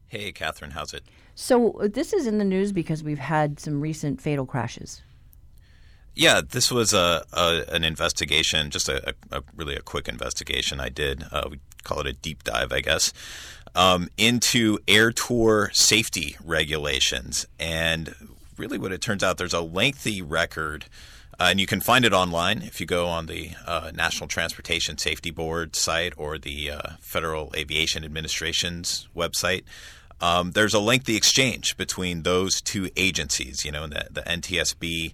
[0.06, 1.04] Hey, Catherine, how's it?
[1.34, 5.00] So, uh, this is in the news because we've had some recent fatal crashes.
[6.14, 10.90] Yeah, this was a, a an investigation, just a, a, really a quick investigation I
[10.90, 11.24] did.
[11.32, 13.14] Uh, we call it a deep dive, I guess,
[13.74, 17.46] um, into air tour safety regulations.
[17.58, 18.14] And
[18.56, 20.86] really, what it turns out, there's a lengthy record.
[21.38, 24.98] Uh, and you can find it online if you go on the uh, National Transportation
[24.98, 29.64] Safety Board site or the uh, Federal Aviation Administration's website.
[30.20, 33.64] Um, there's a lengthy exchange between those two agencies.
[33.64, 35.12] You know, the, the NTSB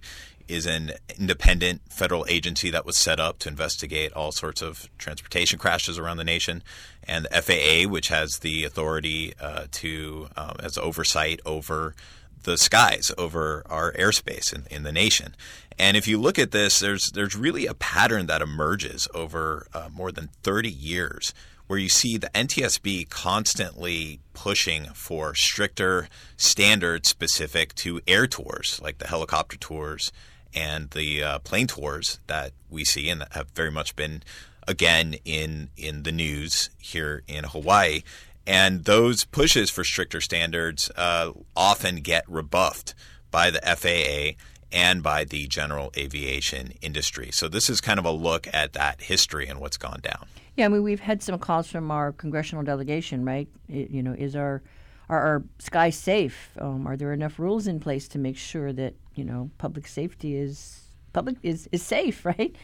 [0.51, 5.57] is an independent federal agency that was set up to investigate all sorts of transportation
[5.57, 6.61] crashes around the nation,
[7.07, 11.95] and the FAA, which has the authority uh, to um, as oversight over
[12.43, 15.35] the skies over our airspace in, in the nation.
[15.77, 19.89] And if you look at this, there's there's really a pattern that emerges over uh,
[19.93, 21.33] more than 30 years
[21.67, 28.97] where you see the NTSB constantly pushing for stricter standards specific to air tours, like
[28.97, 30.11] the helicopter tours
[30.53, 34.23] and the uh, plane tours that we see and have very much been
[34.67, 38.01] again in in the news here in Hawaii.
[38.47, 42.95] And those pushes for stricter standards uh, often get rebuffed
[43.29, 47.29] by the FAA and by the general aviation industry.
[47.31, 50.27] So this is kind of a look at that history and what's gone down.
[50.57, 53.47] Yeah, I mean we've had some calls from our congressional delegation, right?
[53.69, 54.61] It, you know, is our
[55.09, 56.51] are our skies safe?
[56.59, 60.35] Um, are there enough rules in place to make sure that you know public safety
[60.35, 60.81] is
[61.13, 62.55] public is, is safe, right?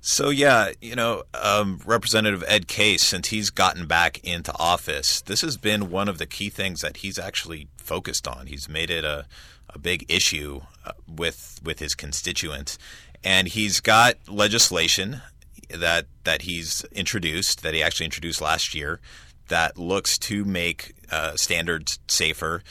[0.00, 5.42] So yeah, you know, um, Representative Ed Case, since he's gotten back into office, this
[5.42, 8.48] has been one of the key things that he's actually focused on.
[8.48, 9.26] He's made it a,
[9.70, 12.78] a big issue uh, with with his constituents,
[13.22, 15.22] and he's got legislation
[15.68, 19.00] that that he's introduced that he actually introduced last year
[19.48, 22.62] that looks to make uh, standards safer.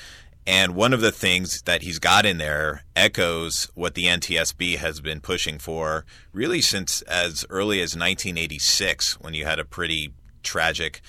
[0.47, 4.99] And one of the things that he's got in there echoes what the NTSB has
[4.99, 11.01] been pushing for really since as early as 1986, when you had a pretty tragic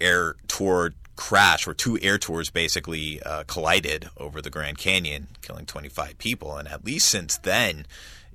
[0.00, 5.66] air tour crash where two air tours basically uh, collided over the Grand Canyon, killing
[5.66, 6.56] 25 people.
[6.56, 7.86] And at least since then,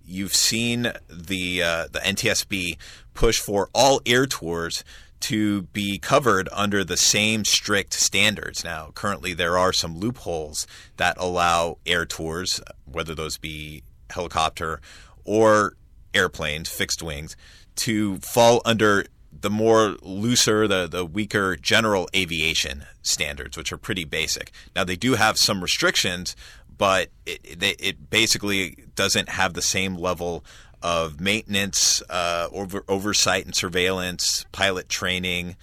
[0.06, 2.78] you've seen the uh, the NTSB
[3.13, 4.84] push for all air tours
[5.21, 8.63] to be covered under the same strict standards.
[8.63, 10.65] Now, currently, there are some loopholes
[10.97, 14.82] that allow air tours, whether those be helicopter
[15.25, 15.73] or
[16.13, 17.36] airplanes, fixed wings,
[17.75, 24.05] to fall under the more looser, the, the weaker general aviation standards, which are pretty
[24.05, 24.51] basic.
[24.75, 26.36] Now, they do have some restrictions,
[26.77, 30.43] but it, it, it basically doesn't have the same level
[30.82, 35.56] of maintenance, uh, over, oversight and surveillance, pilot training,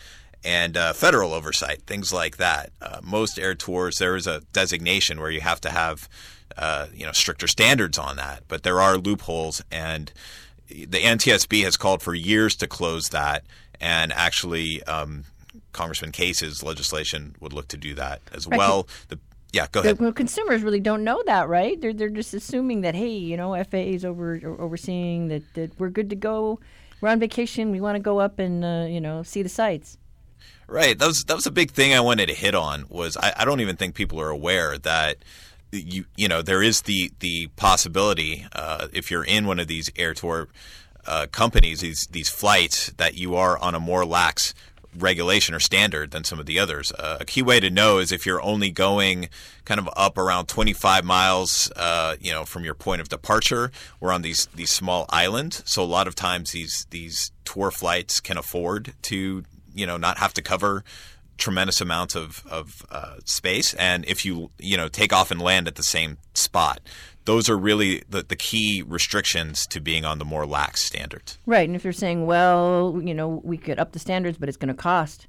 [0.44, 2.70] and uh, federal oversight, things like that.
[2.80, 6.08] Uh, most air tours, there is a designation where you have to have
[6.56, 10.12] uh, you know stricter standards on that, but there are loopholes, and
[10.68, 13.44] the NTSB has called for years to close that,
[13.80, 14.82] and actually.
[14.84, 15.24] Um,
[15.72, 18.88] Congressman Case's legislation would look to do that as well.
[19.08, 19.18] The
[19.56, 19.96] yeah, go ahead.
[19.96, 21.80] The, well, consumers really don't know that, right?
[21.80, 25.88] They're they're just assuming that hey, you know, FAA is over overseeing that that we're
[25.88, 26.60] good to go.
[27.00, 27.70] We're on vacation.
[27.70, 29.96] We want to go up and uh, you know see the sights.
[30.68, 30.98] Right.
[30.98, 32.84] That was that was a big thing I wanted to hit on.
[32.88, 35.16] Was I, I don't even think people are aware that
[35.72, 39.90] you you know there is the the possibility uh, if you're in one of these
[39.96, 40.48] air tour
[41.06, 44.54] uh, companies these these flights that you are on a more lax
[44.98, 46.92] regulation or standard than some of the others.
[46.92, 49.28] Uh, a key way to know is if you're only going
[49.64, 53.70] kind of up around 25 miles, uh, you know, from your point of departure.
[54.00, 58.20] We're on these these small islands, so a lot of times these these tour flights
[58.20, 59.44] can afford to
[59.74, 60.84] you know not have to cover
[61.38, 65.68] tremendous amounts of, of uh, space, and if you you know take off and land
[65.68, 66.80] at the same spot,
[67.26, 71.38] those are really the, the key restrictions to being on the more lax standards.
[71.44, 74.56] Right, and if you're saying, well, you know, we could up the standards, but it's
[74.56, 75.26] going to cost.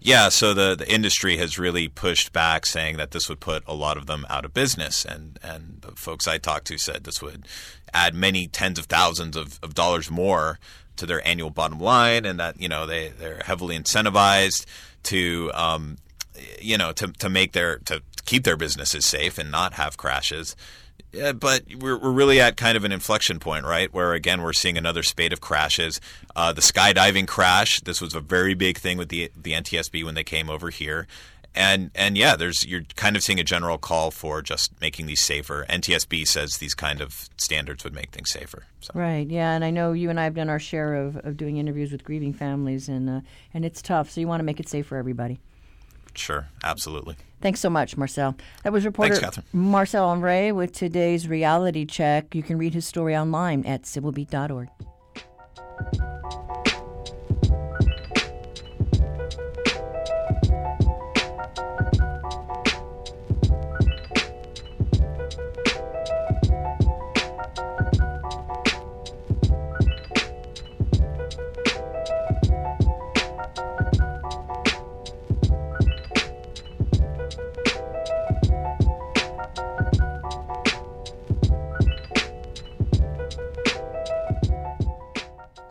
[0.00, 3.72] Yeah, so the, the industry has really pushed back, saying that this would put a
[3.72, 7.22] lot of them out of business, and and the folks I talked to said this
[7.22, 7.46] would
[7.94, 10.58] add many tens of thousands of, of dollars more
[10.96, 14.66] to their annual bottom line, and that you know they they're heavily incentivized
[15.04, 15.96] to um,
[16.60, 20.56] you know to to make their to keep their businesses safe and not have crashes.
[21.12, 23.92] Yeah, but we're, we're really at kind of an inflection point, right?
[23.92, 26.00] Where again we're seeing another spate of crashes.
[26.34, 27.80] Uh, the skydiving crash.
[27.80, 31.06] This was a very big thing with the the NTSB when they came over here,
[31.54, 35.20] and and yeah, there's you're kind of seeing a general call for just making these
[35.20, 35.64] safer.
[35.68, 38.64] NTSB says these kind of standards would make things safer.
[38.80, 38.90] So.
[38.94, 39.28] Right.
[39.28, 41.92] Yeah, and I know you and I have done our share of, of doing interviews
[41.92, 43.20] with grieving families, and uh,
[43.52, 44.10] and it's tough.
[44.10, 45.38] So you want to make it safe for everybody.
[46.14, 47.16] Sure, absolutely.
[47.40, 48.36] Thanks so much, Marcel.
[48.62, 52.34] That was reporter Thanks, Marcel Honoré with today's reality check.
[52.34, 54.68] You can read his story online at civilbeat.org.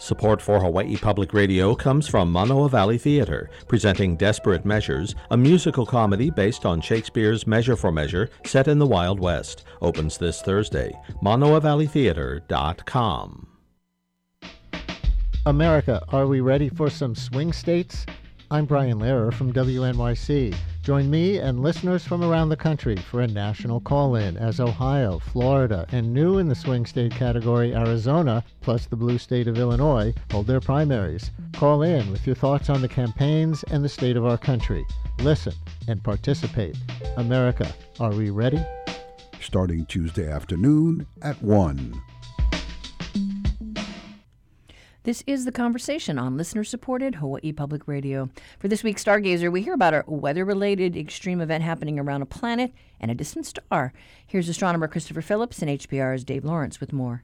[0.03, 5.85] Support for Hawaii Public Radio comes from Manoa Valley Theater, presenting Desperate Measures, a musical
[5.85, 9.63] comedy based on Shakespeare's Measure for Measure set in the Wild West.
[9.81, 10.91] Opens this Thursday.
[11.23, 13.47] ManoaValleyTheater.com.
[15.45, 18.05] America, are we ready for some swing states?
[18.51, 20.53] I'm Brian Lehrer from WNYC.
[20.83, 25.17] Join me and listeners from around the country for a national call in as Ohio,
[25.17, 30.13] Florida, and new in the swing state category, Arizona, plus the blue state of Illinois,
[30.29, 31.31] hold their primaries.
[31.53, 34.85] Call in with your thoughts on the campaigns and the state of our country.
[35.19, 35.53] Listen
[35.87, 36.75] and participate.
[37.15, 38.61] America, are we ready?
[39.39, 41.93] Starting Tuesday afternoon at 1.
[45.03, 48.29] This is the conversation on listener supported Hawaii Public Radio.
[48.57, 52.25] For this week's Stargazer, we hear about a weather related extreme event happening around a
[52.25, 53.91] planet and a distant star.
[54.25, 57.23] Here's astronomer Christopher Phillips and HPR's Dave Lawrence with more.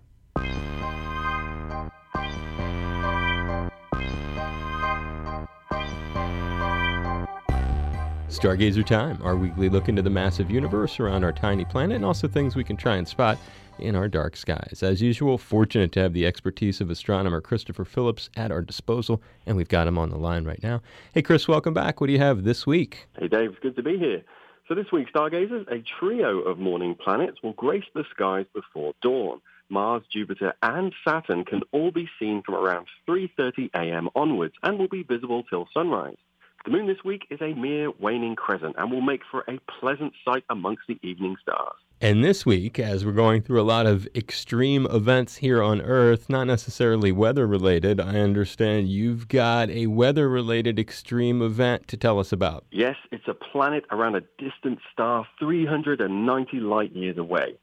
[8.28, 12.28] Stargazer Time, our weekly look into the massive universe around our tiny planet and also
[12.28, 13.38] things we can try and spot
[13.82, 14.82] in our dark skies.
[14.84, 19.58] As usual, fortunate to have the expertise of astronomer Christopher Phillips at our disposal, and
[19.58, 20.82] we've got him on the line right now.
[21.14, 22.00] Hey, Chris, welcome back.
[22.00, 23.08] What do you have this week?
[23.20, 24.24] Hey, Dave, it's good to be here.
[24.68, 29.42] So this week, stargazers, a trio of morning planets will grace the skies before dawn.
[29.70, 34.10] Mars, Jupiter, and Saturn can all be seen from around 3.30 a.m.
[34.16, 36.18] onwards and will be visible till sunrise.
[36.66, 40.14] The moon this week is a mere waning crescent and will make for a pleasant
[40.26, 41.78] sight amongst the evening stars.
[42.02, 46.30] And this week, as we're going through a lot of extreme events here on Earth,
[46.30, 52.18] not necessarily weather related, I understand you've got a weather related extreme event to tell
[52.18, 52.64] us about.
[52.72, 57.56] Yes, it's a planet around a distant star 390 light years away.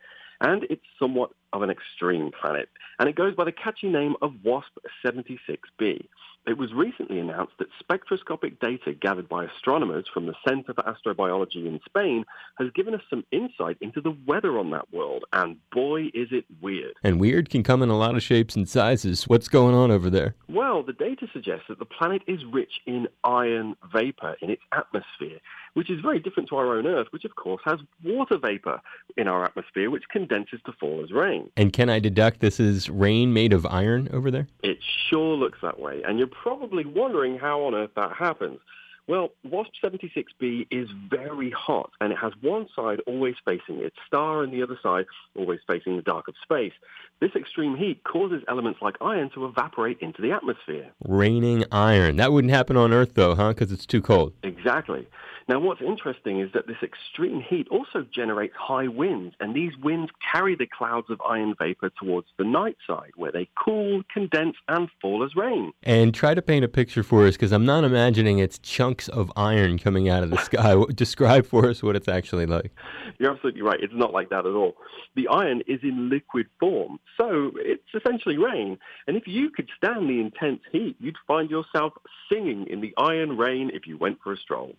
[0.43, 2.69] And it's somewhat of an extreme planet.
[2.99, 6.09] And it goes by the catchy name of WASP 76b.
[6.47, 11.67] It was recently announced that spectroscopic data gathered by astronomers from the Center for Astrobiology
[11.67, 12.25] in Spain
[12.59, 16.45] has given us some insight into the weather on that world, and boy, is it
[16.63, 16.95] weird.
[17.03, 19.27] And weird can come in a lot of shapes and sizes.
[19.27, 20.37] What's going on over there?
[20.49, 25.41] Well, the data suggests that the planet is rich in iron vapor in its atmosphere,
[25.77, 28.81] which is very different to our own Earth, which of course has water vapor
[29.19, 31.51] in our atmosphere, which condenses to fall as rain.
[31.55, 34.49] And can I deduct this is rain made of iron over there?
[34.63, 34.79] It
[35.11, 38.59] sure looks that way, and you're probably wondering how on earth that happens.
[39.07, 44.43] Well, WASP 76b is very hot, and it has one side always facing its star
[44.43, 45.05] and the other side
[45.37, 46.73] always facing the dark of space.
[47.21, 50.91] This extreme heat causes elements like iron to evaporate into the atmosphere.
[51.05, 52.17] Raining iron.
[52.17, 53.51] That wouldn't happen on Earth, though, huh?
[53.51, 54.33] Because it's too cold.
[54.43, 55.07] Exactly.
[55.49, 60.11] Now, what's interesting is that this extreme heat also generates high winds, and these winds
[60.33, 64.89] carry the clouds of iron vapor towards the night side, where they cool, condense, and
[65.01, 65.73] fall as rain.
[65.85, 69.31] And try to paint a picture for us, because I'm not imagining it's chunks of
[69.37, 70.75] iron coming out of the sky.
[70.95, 72.73] Describe for us what it's actually like.
[73.19, 73.79] You're absolutely right.
[73.81, 74.75] It's not like that at all.
[75.15, 78.79] The iron is in liquid form, so it's essentially rain.
[79.07, 81.93] And if you could stand the intense heat, you'd find yourself
[82.31, 84.75] singing in the iron rain if you went for a stroll.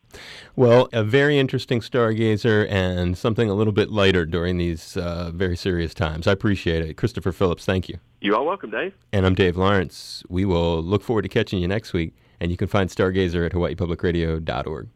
[0.58, 5.56] Well, a very interesting stargazer and something a little bit lighter during these uh, very
[5.56, 6.26] serious times.
[6.26, 6.98] I appreciate it.
[6.98, 8.00] Christopher Phillips, thank you.
[8.22, 8.96] You are welcome, Dave.
[9.14, 10.24] And I'm Dave Lawrence.
[10.30, 13.52] We will look forward to catching you next week, and you can find Stargazer at
[13.52, 14.90] hawaiipublicradio.org.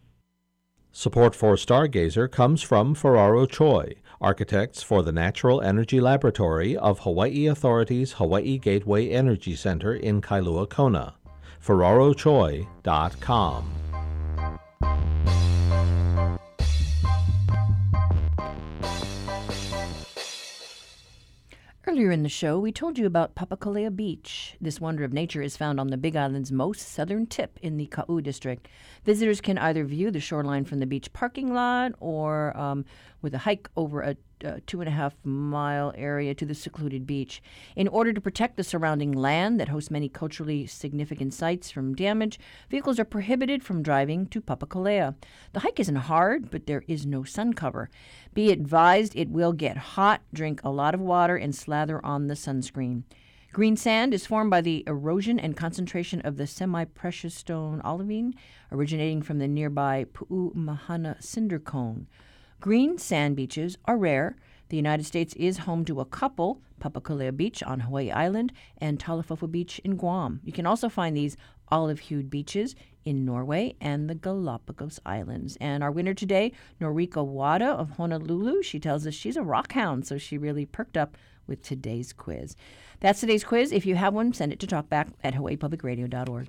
[0.92, 7.46] Support for Stargazer comes from Ferraro Choi, architects for the Natural Energy Laboratory of Hawaii
[7.46, 11.14] Authority's Hawaii Gateway Energy Center in Kailua Kona.
[11.64, 13.91] FerraroChoi.com.
[21.88, 24.56] Earlier in the show, we told you about Papakolea Beach.
[24.62, 27.88] This wonder of nature is found on the Big Island's most southern tip in the
[27.88, 28.68] Ka'u district.
[29.04, 32.86] Visitors can either view the shoreline from the beach parking lot or um,
[33.22, 37.06] with a hike over a uh, two and a half mile area to the secluded
[37.06, 37.42] beach.
[37.76, 42.40] In order to protect the surrounding land that hosts many culturally significant sites from damage,
[42.70, 45.16] vehicles are prohibited from driving to Papakolea.
[45.54, 47.90] The hike isn't hard, but there is no sun cover.
[48.34, 52.36] Be advised it will get hot, drink a lot of water, and slather on the
[52.36, 53.04] sunscreen.
[53.54, 58.34] Green sand is formed by the erosion and concentration of the semi precious stone olivine,
[58.72, 62.08] originating from the nearby Pu'u Mahana cinder cone.
[62.62, 64.36] Green sand beaches are rare.
[64.70, 69.50] The United States is home to a couple, Papakolea Beach on Hawaii Island and Talofofo
[69.50, 70.42] Beach in Guam.
[70.44, 71.36] You can also find these
[71.70, 75.58] olive hued beaches in Norway and the Galapagos Islands.
[75.60, 80.06] And our winner today, Norika Wada of Honolulu, she tells us she's a rock hound,
[80.06, 82.56] so she really perked up with today's quiz.
[83.00, 83.72] That's today's quiz.
[83.72, 86.48] If you have one, send it to talkback at hawaiipublicradio.org.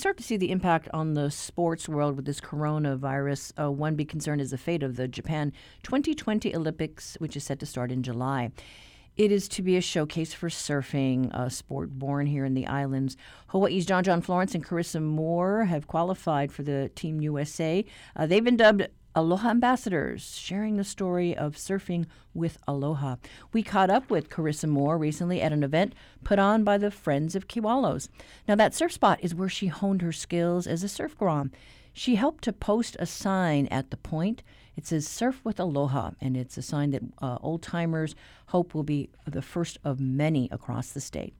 [0.00, 4.08] start to see the impact on the sports world with this coronavirus, uh, one big
[4.08, 8.02] concern is the fate of the Japan 2020 Olympics, which is set to start in
[8.02, 8.50] July.
[9.18, 13.18] It is to be a showcase for surfing, a sport born here in the islands.
[13.48, 17.84] Hawaii's John John Florence and Carissa Moore have qualified for the Team USA.
[18.16, 23.16] Uh, they've been dubbed Aloha Ambassadors, sharing the story of surfing with Aloha.
[23.52, 27.34] We caught up with Carissa Moore recently at an event put on by the Friends
[27.34, 28.08] of Kewalos.
[28.46, 31.50] Now, that surf spot is where she honed her skills as a surf grom.
[31.92, 34.44] She helped to post a sign at the point.
[34.76, 38.14] It says Surf with Aloha, and it's a sign that uh, old timers
[38.46, 41.34] hope will be the first of many across the state.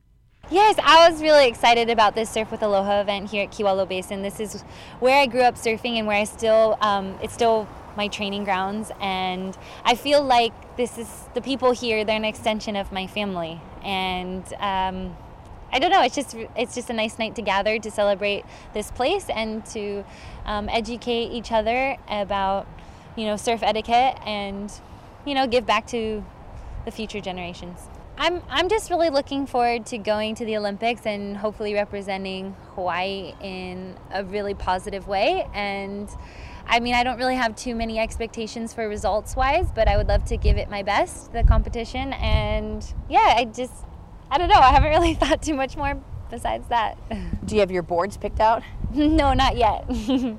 [0.53, 4.23] Yes, I was really excited about this Surf with Aloha event here at Kewalo Basin.
[4.23, 4.63] This is
[4.99, 8.91] where I grew up surfing and where I still, um, it's still my training grounds.
[9.01, 13.61] And I feel like this is the people here, they're an extension of my family.
[13.85, 15.17] And um,
[15.73, 18.91] I don't know, it's just, it's just a nice night to gather to celebrate this
[18.91, 20.05] place and to
[20.47, 22.67] um, educate each other about,
[23.15, 24.73] you know, surf etiquette and,
[25.25, 26.25] you know, give back to
[26.85, 27.89] the future generations.
[28.21, 33.33] I'm, I'm just really looking forward to going to the Olympics and hopefully representing Hawaii
[33.41, 35.49] in a really positive way.
[35.55, 36.07] And
[36.67, 40.09] I mean, I don't really have too many expectations for results wise, but I would
[40.09, 42.13] love to give it my best, the competition.
[42.13, 43.87] And yeah, I just,
[44.31, 45.99] I don't know, I haven't really thought too much more
[46.29, 46.99] besides that.
[47.47, 48.63] Do you have your boards picked out?
[48.93, 49.89] no, not yet.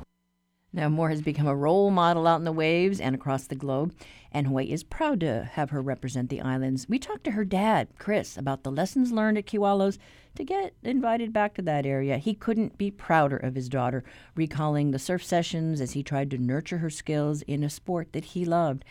[0.73, 3.93] Now, Moore has become a role model out in the waves and across the globe,
[4.32, 6.88] and Hawaii is proud to have her represent the islands.
[6.88, 9.97] We talked to her dad, Chris, about the lessons learned at Kewalos
[10.36, 12.17] to get invited back to that area.
[12.17, 14.03] He couldn't be prouder of his daughter,
[14.34, 18.25] recalling the surf sessions as he tried to nurture her skills in a sport that
[18.25, 18.86] he loved.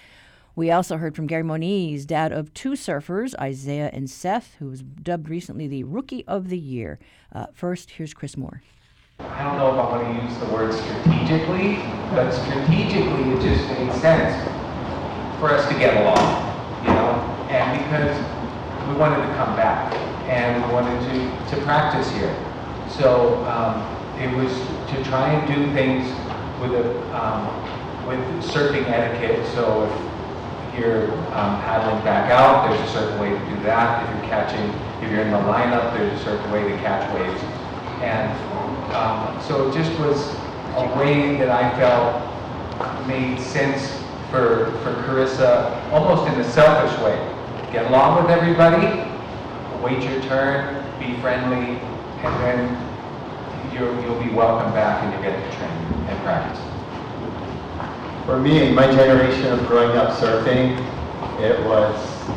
[0.54, 4.82] We also heard from Gary Moniz, dad of two surfers, Isaiah and Seth, who was
[4.82, 6.98] dubbed recently the Rookie of the Year.
[7.32, 8.62] Uh, first, here's Chris Moore.
[9.20, 11.76] I don't know if I want to use the word strategically,
[12.10, 14.59] but strategically it just made sense
[15.40, 16.20] for us to get along,
[16.84, 17.16] you know,
[17.48, 18.14] and because
[18.88, 19.92] we wanted to come back
[20.28, 22.34] and we wanted to, to practice here.
[22.88, 23.80] So um,
[24.20, 24.52] it was
[24.92, 26.06] to try and do things
[26.60, 26.84] with a
[27.16, 27.48] um,
[28.06, 29.46] with surfing etiquette.
[29.54, 29.84] So
[30.68, 34.04] if you're um, paddling back out, there's a certain way to do that.
[34.04, 34.68] If you're catching,
[35.02, 37.42] if you're in the lineup, there's a certain way to catch waves.
[38.02, 38.30] And
[38.90, 40.18] Um, so it just was
[40.74, 43.99] a way that I felt made sense
[44.30, 47.16] for, for Carissa, almost in a selfish way.
[47.72, 48.86] Get along with everybody,
[49.82, 51.78] wait your turn, be friendly,
[52.22, 55.70] and then you'll, you'll be welcome back and you get to train
[56.08, 56.60] and practice.
[58.26, 60.78] For me, my generation of growing up surfing,
[61.40, 62.28] it was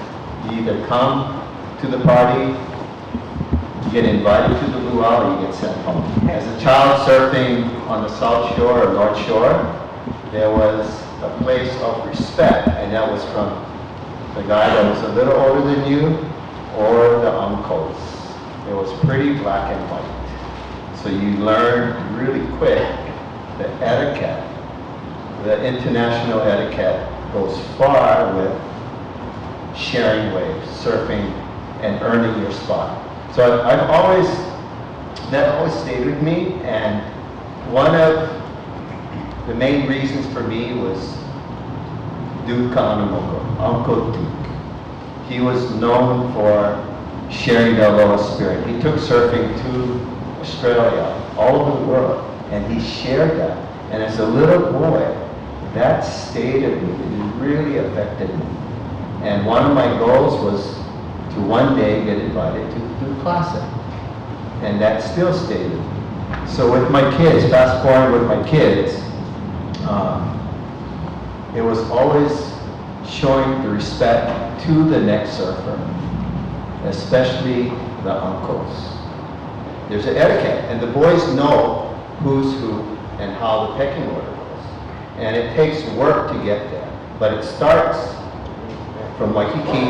[0.46, 1.42] you either come
[1.82, 2.58] to the party,
[3.86, 6.04] you get invited to the luau, or you get sent home.
[6.30, 9.52] As a child surfing on the South Shore or North Shore,
[10.32, 13.50] there was a place of respect, and that was from
[14.36, 16.08] the guy that was a little older than you
[16.78, 17.98] or the uncles.
[18.68, 21.00] It was pretty black and white.
[21.04, 22.88] So you learn really quick
[23.58, 24.50] the etiquette.
[25.44, 31.32] The international etiquette goes far with sharing waves, surfing,
[31.82, 33.00] and earning your spot.
[33.36, 34.28] So I've, I've always,
[35.32, 37.02] that always stayed with me, and
[37.72, 38.43] one of
[39.48, 41.00] the main reasons for me was
[42.48, 44.48] Duke Kahanamoku, Uncle Duke.
[45.28, 46.80] He was known for
[47.30, 48.66] sharing the aloha spirit.
[48.68, 51.04] He took surfing to Australia,
[51.38, 53.58] all over the world, and he shared that.
[53.92, 55.00] And as a little boy,
[55.74, 56.92] that stayed with me.
[56.92, 58.46] It really affected me.
[59.24, 60.76] And one of my goals was
[61.34, 63.64] to one day get invited to the Classic.
[64.62, 66.48] And that still stayed with me.
[66.48, 69.02] So with my kids, fast forward with my kids,
[69.88, 70.40] um,
[71.56, 72.32] it was always
[73.08, 75.78] showing the respect to the next surfer,
[76.86, 77.70] especially
[78.04, 78.94] the uncles.
[79.90, 82.82] There's an etiquette, and the boys know who's who
[83.20, 84.66] and how the pecking order goes.
[85.18, 88.16] And it takes work to get there, but it starts
[89.18, 89.86] from Waikiki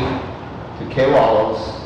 [0.78, 1.80] to Kewalos,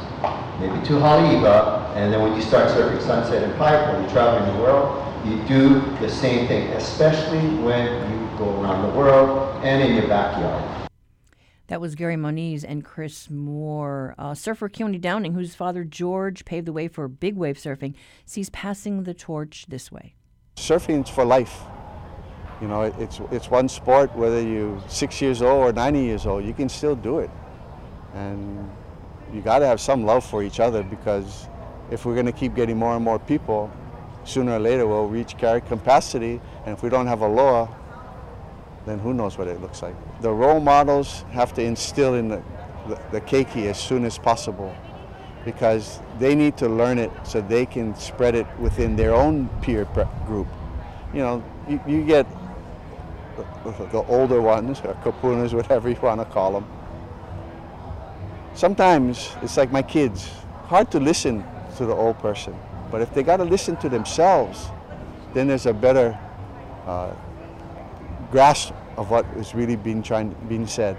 [0.59, 4.53] maybe to Haleiwa, and then when you start surfing Sunset and Pipe, when you're traveling
[4.57, 9.83] the world, you do the same thing, especially when you go around the world and
[9.83, 10.89] in your backyard.
[11.69, 14.14] That was Gary Moniz and Chris Moore.
[14.19, 17.95] Uh, surfer Keone Downing, whose father George paved the way for big wave surfing,
[18.25, 20.14] sees passing the torch this way.
[20.57, 21.61] Surfing's for life.
[22.62, 24.16] You know, it's it's one sport.
[24.16, 27.31] Whether you're six years old or 90 years old, you can still do it,
[28.14, 28.69] and
[29.33, 31.49] you got to have some love for each other because
[31.91, 33.71] if we're going to keep getting more and more people,
[34.29, 37.68] sooner or later we'll reach carry capacity, and if we don't have a law,
[38.87, 39.95] then who knows what it looks like.
[40.20, 42.43] The role models have to instill in the,
[42.87, 44.74] the, the keiki as soon as possible
[45.45, 49.87] because they need to learn it so they can spread it within their own peer
[50.26, 50.47] group.
[51.14, 52.26] You know, you, you get
[53.64, 56.66] the, the older ones, or kupunas, whatever you want to call them.
[58.55, 60.31] Sometimes it's like my kids,
[60.66, 61.45] hard to listen
[61.76, 62.55] to the old person.
[62.91, 64.68] But if they got to listen to themselves,
[65.34, 66.18] then there's a better
[66.86, 67.12] uh,
[68.30, 70.97] grasp of what is really being trying being said.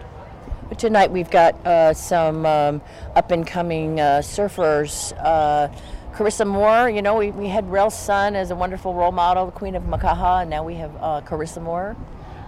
[0.78, 2.82] Tonight we've got uh, some um,
[3.16, 5.14] up and coming uh, surfers.
[5.18, 5.70] Uh,
[6.14, 9.52] Carissa Moore, you know, we, we had Rell Sunn as a wonderful role model, the
[9.52, 11.96] Queen of Makaha, and now we have uh, Carissa Moore.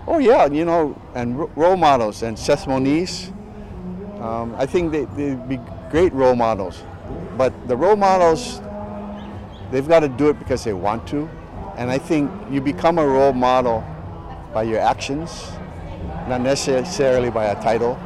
[0.07, 3.31] Oh yeah, you know, and role models and Seth Moniz.
[4.19, 6.83] Um, I think they, they'd be great role models,
[7.37, 8.61] but the role models,
[9.71, 11.29] they've got to do it because they want to,
[11.77, 13.83] and I think you become a role model
[14.53, 15.51] by your actions,
[16.27, 17.99] not necessarily by a title.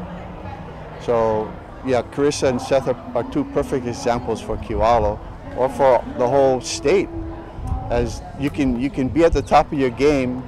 [1.02, 1.52] So
[1.86, 5.20] yeah, Carissa and Seth are, are two perfect examples for Kewalo
[5.58, 7.10] or for the whole state.
[7.90, 10.44] As you can you can be at the top of your game,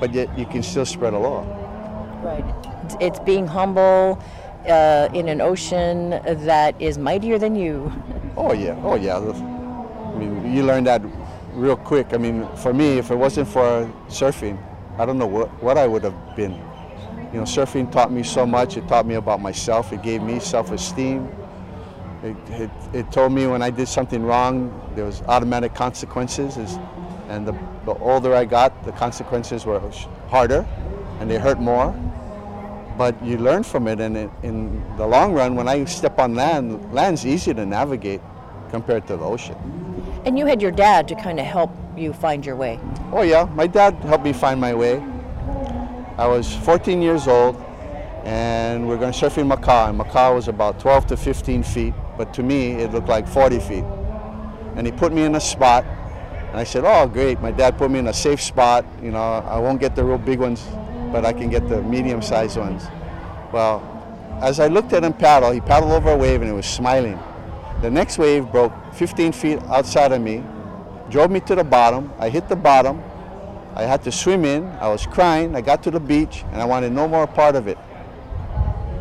[0.00, 1.42] but yet you can still spread aloha.
[2.22, 2.44] Right.
[2.84, 4.22] It's, it's being humble
[4.68, 7.92] uh, in an ocean that is mightier than you.
[8.36, 8.78] Oh yeah.
[8.82, 9.18] Oh yeah.
[10.52, 11.00] You learn that
[11.54, 12.12] real quick.
[12.12, 14.62] I mean, for me, if it wasn't for surfing,
[14.98, 16.52] I don't know what, what I would have been.
[17.32, 18.76] You know, surfing taught me so much.
[18.76, 19.94] It taught me about myself.
[19.94, 21.26] It gave me self-esteem.
[22.22, 26.78] It, it, it told me when I did something wrong, there was automatic consequences.
[27.30, 27.52] And the,
[27.86, 29.80] the older I got, the consequences were
[30.28, 30.66] harder
[31.18, 31.92] and they hurt more.
[32.98, 36.34] But you learn from it, and it, in the long run, when I step on
[36.34, 38.20] land, land's easy to navigate
[38.68, 39.56] compared to the ocean.
[40.24, 42.78] And you had your dad to kind of help you find your way.
[43.12, 45.02] Oh yeah, my dad helped me find my way.
[46.16, 47.56] I was 14 years old,
[48.24, 49.88] and we are going surfing in Makaha.
[49.90, 53.58] And Makaha was about 12 to 15 feet, but to me it looked like 40
[53.58, 53.84] feet.
[54.76, 57.40] And he put me in a spot, and I said, "Oh, great!
[57.40, 58.84] My dad put me in a safe spot.
[59.02, 60.64] You know, I won't get the real big ones,
[61.10, 62.86] but I can get the medium-sized ones."
[63.52, 63.82] Well,
[64.40, 67.18] as I looked at him paddle, he paddled over a wave, and he was smiling.
[67.82, 70.44] The next wave broke 15 feet outside of me,
[71.10, 72.12] drove me to the bottom.
[72.20, 73.02] I hit the bottom.
[73.74, 74.66] I had to swim in.
[74.80, 75.56] I was crying.
[75.56, 77.78] I got to the beach and I wanted no more part of it.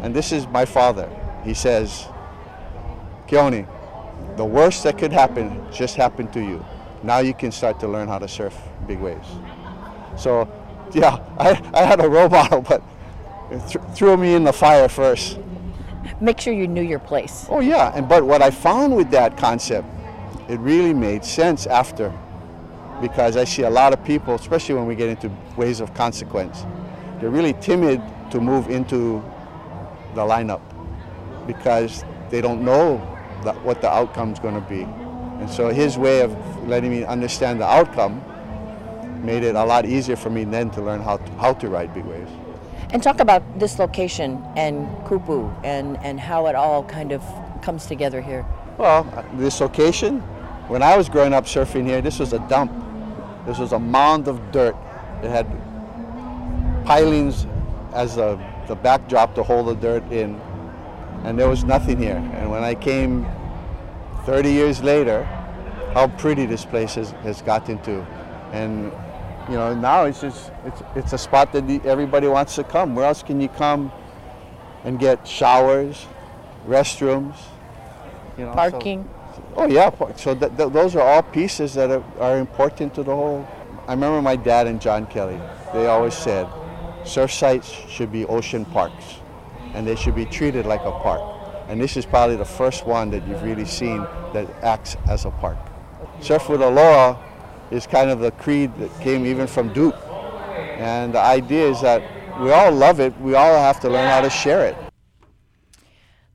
[0.02, 1.08] And this is my father.
[1.44, 2.08] He says,
[3.28, 3.68] Keone,
[4.36, 6.66] the worst that could happen just happened to you.
[7.04, 9.28] Now you can start to learn how to surf big waves.
[10.18, 10.50] So,
[10.92, 12.82] yeah, I, I had a role model, but
[13.52, 15.38] it th- threw me in the fire first.
[16.20, 17.46] Make sure you knew your place.
[17.50, 19.88] Oh yeah, and but what I found with that concept,
[20.50, 22.12] it really made sense after,
[23.02, 26.66] because I see a lot of people, especially when we get into ways of consequence,
[27.20, 29.24] they're really timid to move into
[30.16, 30.62] the lineup
[31.48, 32.98] because they don't know
[33.64, 34.84] what the outcome's going to be.
[35.42, 36.32] And so his way of
[36.68, 38.22] letting me understand the outcome
[39.26, 41.94] made it a lot easier for me then to learn how to, how to ride
[41.94, 42.32] big waves.
[42.92, 47.24] And talk about this location and Kupu and, and how it all kind of
[47.62, 48.46] comes together here.
[48.78, 49.04] Well,
[49.36, 50.20] this location,
[50.68, 52.72] when I was growing up surfing here, this was a dump.
[53.46, 54.76] This was a mound of dirt.
[55.24, 55.48] It had
[56.86, 57.48] pilings
[57.94, 60.40] as a, the backdrop to hold the dirt in,
[61.24, 62.18] and there was nothing here.
[62.36, 63.26] And when I came
[64.26, 65.24] 30 years later,
[65.94, 68.06] how pretty this place has, has gotten to.
[68.52, 68.92] And
[69.50, 72.96] you know, now it's just it's it's a spot that everybody wants to come.
[72.96, 73.92] Where else can you come
[74.84, 76.06] and get showers,
[76.68, 77.36] restrooms,
[78.38, 79.10] you know, so- Parking.
[79.56, 83.16] oh yeah, so th- th- those are all pieces that are, are important to the
[83.16, 83.48] whole.
[83.88, 85.40] I remember my dad and John Kelly.
[85.74, 86.48] They always said,
[87.04, 89.16] surf sites should be ocean parks,
[89.74, 91.22] and they should be treated like a park.
[91.68, 94.00] And this is probably the first one that you've really seen
[94.34, 95.58] that acts as a park.
[96.20, 97.18] Surf with Aloha
[97.72, 99.96] is kind of the creed that came even from Duke.
[100.78, 102.02] And the idea is that
[102.42, 104.76] we all love it, we all have to learn how to share it.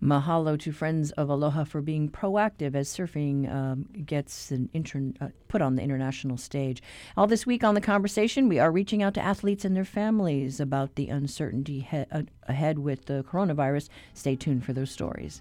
[0.03, 5.62] Mahalo to Friends of Aloha for being proactive as surfing um, gets inter- uh, put
[5.62, 6.82] on the international stage.
[7.16, 10.61] All this week on The Conversation, we are reaching out to athletes and their families
[10.61, 13.89] about the uncertainty he- uh, ahead with the coronavirus.
[14.12, 15.41] Stay tuned for those stories.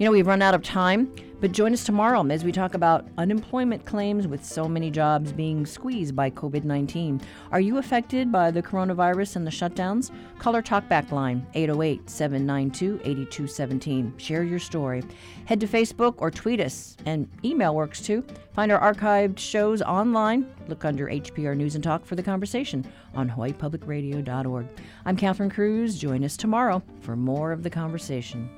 [0.00, 3.06] You know, we've run out of time, but join us tomorrow as we talk about
[3.18, 7.20] unemployment claims with so many jobs being squeezed by COVID 19.
[7.52, 10.10] Are you affected by the coronavirus and the shutdowns?
[10.38, 14.14] Call our talkback line 808 792 8217.
[14.16, 15.02] Share your story.
[15.44, 18.24] Head to Facebook or tweet us, and email works too.
[18.54, 20.50] Find our archived shows online.
[20.66, 24.66] Look under HPR News and Talk for the conversation on hawaiipublicradio.org.
[25.04, 25.98] I'm Catherine Cruz.
[25.98, 28.48] Join us tomorrow for more of the conversation.